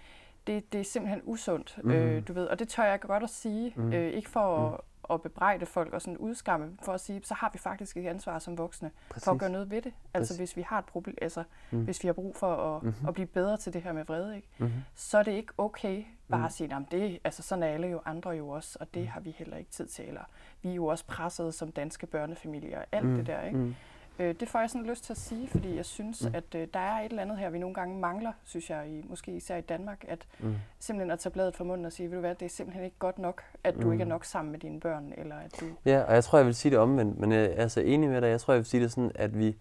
[0.46, 1.90] Det, det er simpelthen usundt, mm.
[1.90, 2.46] øh, du ved.
[2.46, 3.72] Og det tør jeg godt at sige.
[3.76, 3.92] Mm.
[3.92, 4.74] Øh, ikke for mm.
[4.74, 4.80] at
[5.10, 8.38] at bebrejde folk og sådan udskamme for at sige, så har vi faktisk et ansvar
[8.38, 9.24] som voksne Præcis.
[9.24, 9.92] for at gøre noget ved det.
[10.14, 10.36] Altså Præcis.
[10.36, 11.84] hvis vi har et problem, altså mm.
[11.84, 13.08] hvis vi har brug for at, mm-hmm.
[13.08, 14.48] at blive bedre til det her med vrede, ikke?
[14.58, 14.82] Mm-hmm.
[14.94, 16.44] så er det ikke okay bare mm.
[16.44, 19.08] at sige, at det, altså sådan er alle jo andre jo også, og det mm.
[19.08, 20.24] har vi heller ikke tid til, eller
[20.62, 23.16] vi er jo også presset som danske børnefamilier, alt mm.
[23.16, 23.58] det der, ikke?
[23.58, 23.74] Mm.
[24.18, 26.34] Øh, det får jeg sådan lyst til at sige, fordi jeg synes, mm.
[26.34, 29.04] at øh, der er et eller andet her, vi nogle gange mangler, synes jeg, i,
[29.08, 30.54] måske især i Danmark, at mm.
[30.78, 32.98] simpelthen at tage bladet fra munden og sige, ved du hvad, det er simpelthen ikke
[32.98, 33.92] godt nok, at du mm.
[33.92, 35.66] ikke er nok sammen med dine børn, eller at du...
[35.84, 38.20] Ja, og jeg tror, jeg vil sige det omvendt, men jeg er altså enig med
[38.20, 38.28] dig.
[38.28, 39.56] Jeg tror, jeg vil sige det sådan, at vi...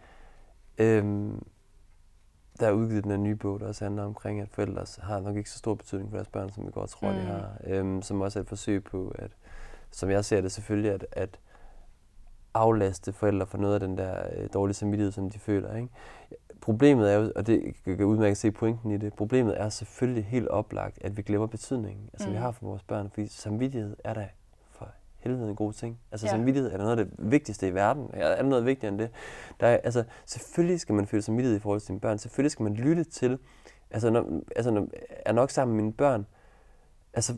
[0.78, 1.44] Øhm,
[2.60, 5.36] der er udgivet den her nye bog, der også handler omkring, at forældre har nok
[5.36, 7.18] ikke så stor betydning for deres børn, som vi godt tror, mm.
[7.18, 7.58] de har.
[7.64, 9.32] Øhm, som også er et forsøg på, at,
[9.92, 11.40] som jeg ser det selvfølgelig, at, at
[12.56, 15.76] aflaste forældre for noget af den der øh, dårlige samvittighed, som de føler.
[15.76, 15.90] Ikke?
[16.62, 20.26] Problemet er jo, og det kan jeg udmærket se pointen i det, problemet er selvfølgelig
[20.26, 22.34] helt oplagt, at vi glemmer betydningen, altså mm.
[22.34, 24.28] vi har for vores børn, fordi samvittighed er da
[24.72, 24.88] for
[25.18, 26.00] helvede en god ting.
[26.12, 26.32] Altså ja.
[26.32, 28.10] samvittighed er noget af det vigtigste i verden.
[28.14, 29.10] Er der noget vigtigere end det?
[29.60, 32.18] Der er, altså, selvfølgelig skal man føle samvittighed i forhold til sine børn.
[32.18, 33.40] Selvfølgelig skal man lytte til,
[33.92, 34.88] altså, når, altså når,
[35.26, 36.26] er nok sammen med mine børn,
[37.14, 37.34] altså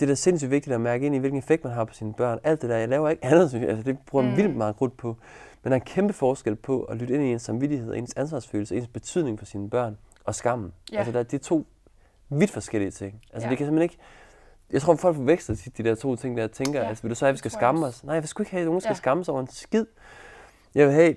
[0.00, 2.14] det er da sindssygt vigtigt at mærke ind i, hvilken effekt man har på sine
[2.14, 2.38] børn.
[2.44, 3.70] Alt det der, jeg laver ikke andet, synes jeg.
[3.70, 4.36] Altså, det bruger mm.
[4.36, 5.16] vildt meget krudt på.
[5.62, 8.76] Men der er en kæmpe forskel på at lytte ind i ens samvittighed, ens ansvarsfølelse,
[8.76, 10.72] ens betydning for sine børn og skammen.
[10.92, 10.98] Ja.
[10.98, 11.66] Altså, der, det er to
[12.28, 13.20] vidt forskellige ting.
[13.32, 13.50] Altså, ja.
[13.50, 13.98] det kan simpelthen ikke...
[14.72, 17.24] Jeg tror, folk forveksler de der to ting, der tænker, ja, altså, vil du så
[17.24, 18.04] have, at vi skal skamme os?
[18.04, 18.94] Nej, jeg vil sgu ikke have, at nogen skal ja.
[18.94, 19.86] skamme sig over en skid.
[20.74, 21.16] Jeg vil have,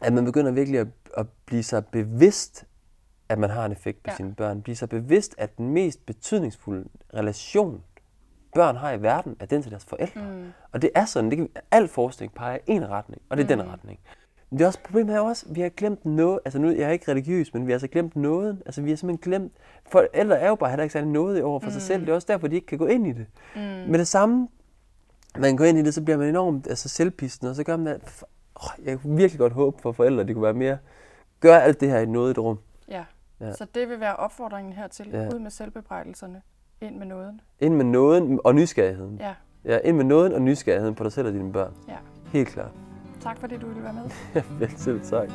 [0.00, 0.86] at man begynder virkelig at,
[1.16, 2.66] at blive så bevidst
[3.30, 4.16] at man har en effekt på ja.
[4.16, 4.62] sine børn.
[4.62, 7.82] Bliv så bevidst, at den mest betydningsfulde relation,
[8.54, 10.20] børn har i verden, er den til deres forældre.
[10.20, 10.52] Mm.
[10.72, 13.56] Og det er sådan, det kan, al forskning peger i en retning, og det er
[13.56, 13.62] mm.
[13.62, 14.00] den retning.
[14.50, 16.82] Men det er også, problemet er også, at vi har glemt noget, altså nu, jeg
[16.82, 19.52] er ikke religiøs, men vi har altså glemt noget, altså vi har simpelthen glemt,
[19.90, 21.72] forældre er jo bare heller ikke særlig noget over for mm.
[21.72, 23.26] sig selv, det er også derfor, de ikke kan gå ind i det.
[23.54, 23.60] Mm.
[23.60, 24.48] Men det samme,
[25.38, 28.00] man går ind i det, så bliver man enormt altså, selvpisten, og så gør man
[28.54, 30.78] oh, jeg kunne virkelig godt håbe for forældre, at de kunne være mere,
[31.40, 32.58] gøre alt det her i noget et rum.
[32.88, 33.04] Ja.
[33.40, 33.52] Ja.
[33.52, 35.08] Så det vil være opfordringen hertil.
[35.12, 35.28] Ja.
[35.34, 36.42] Ud med selvbebrejdelserne.
[36.80, 37.40] Ind med nåden.
[37.60, 39.16] Ind med nåden og nysgerrigheden.
[39.20, 39.34] Ja.
[39.64, 41.74] Ja, ind med nåden og nysgerrigheden på dig selv og dine børn.
[41.88, 41.96] Ja.
[42.32, 42.70] Helt klart.
[43.20, 44.02] Tak fordi du ville være med.
[44.34, 45.30] Ja, vel selv tak.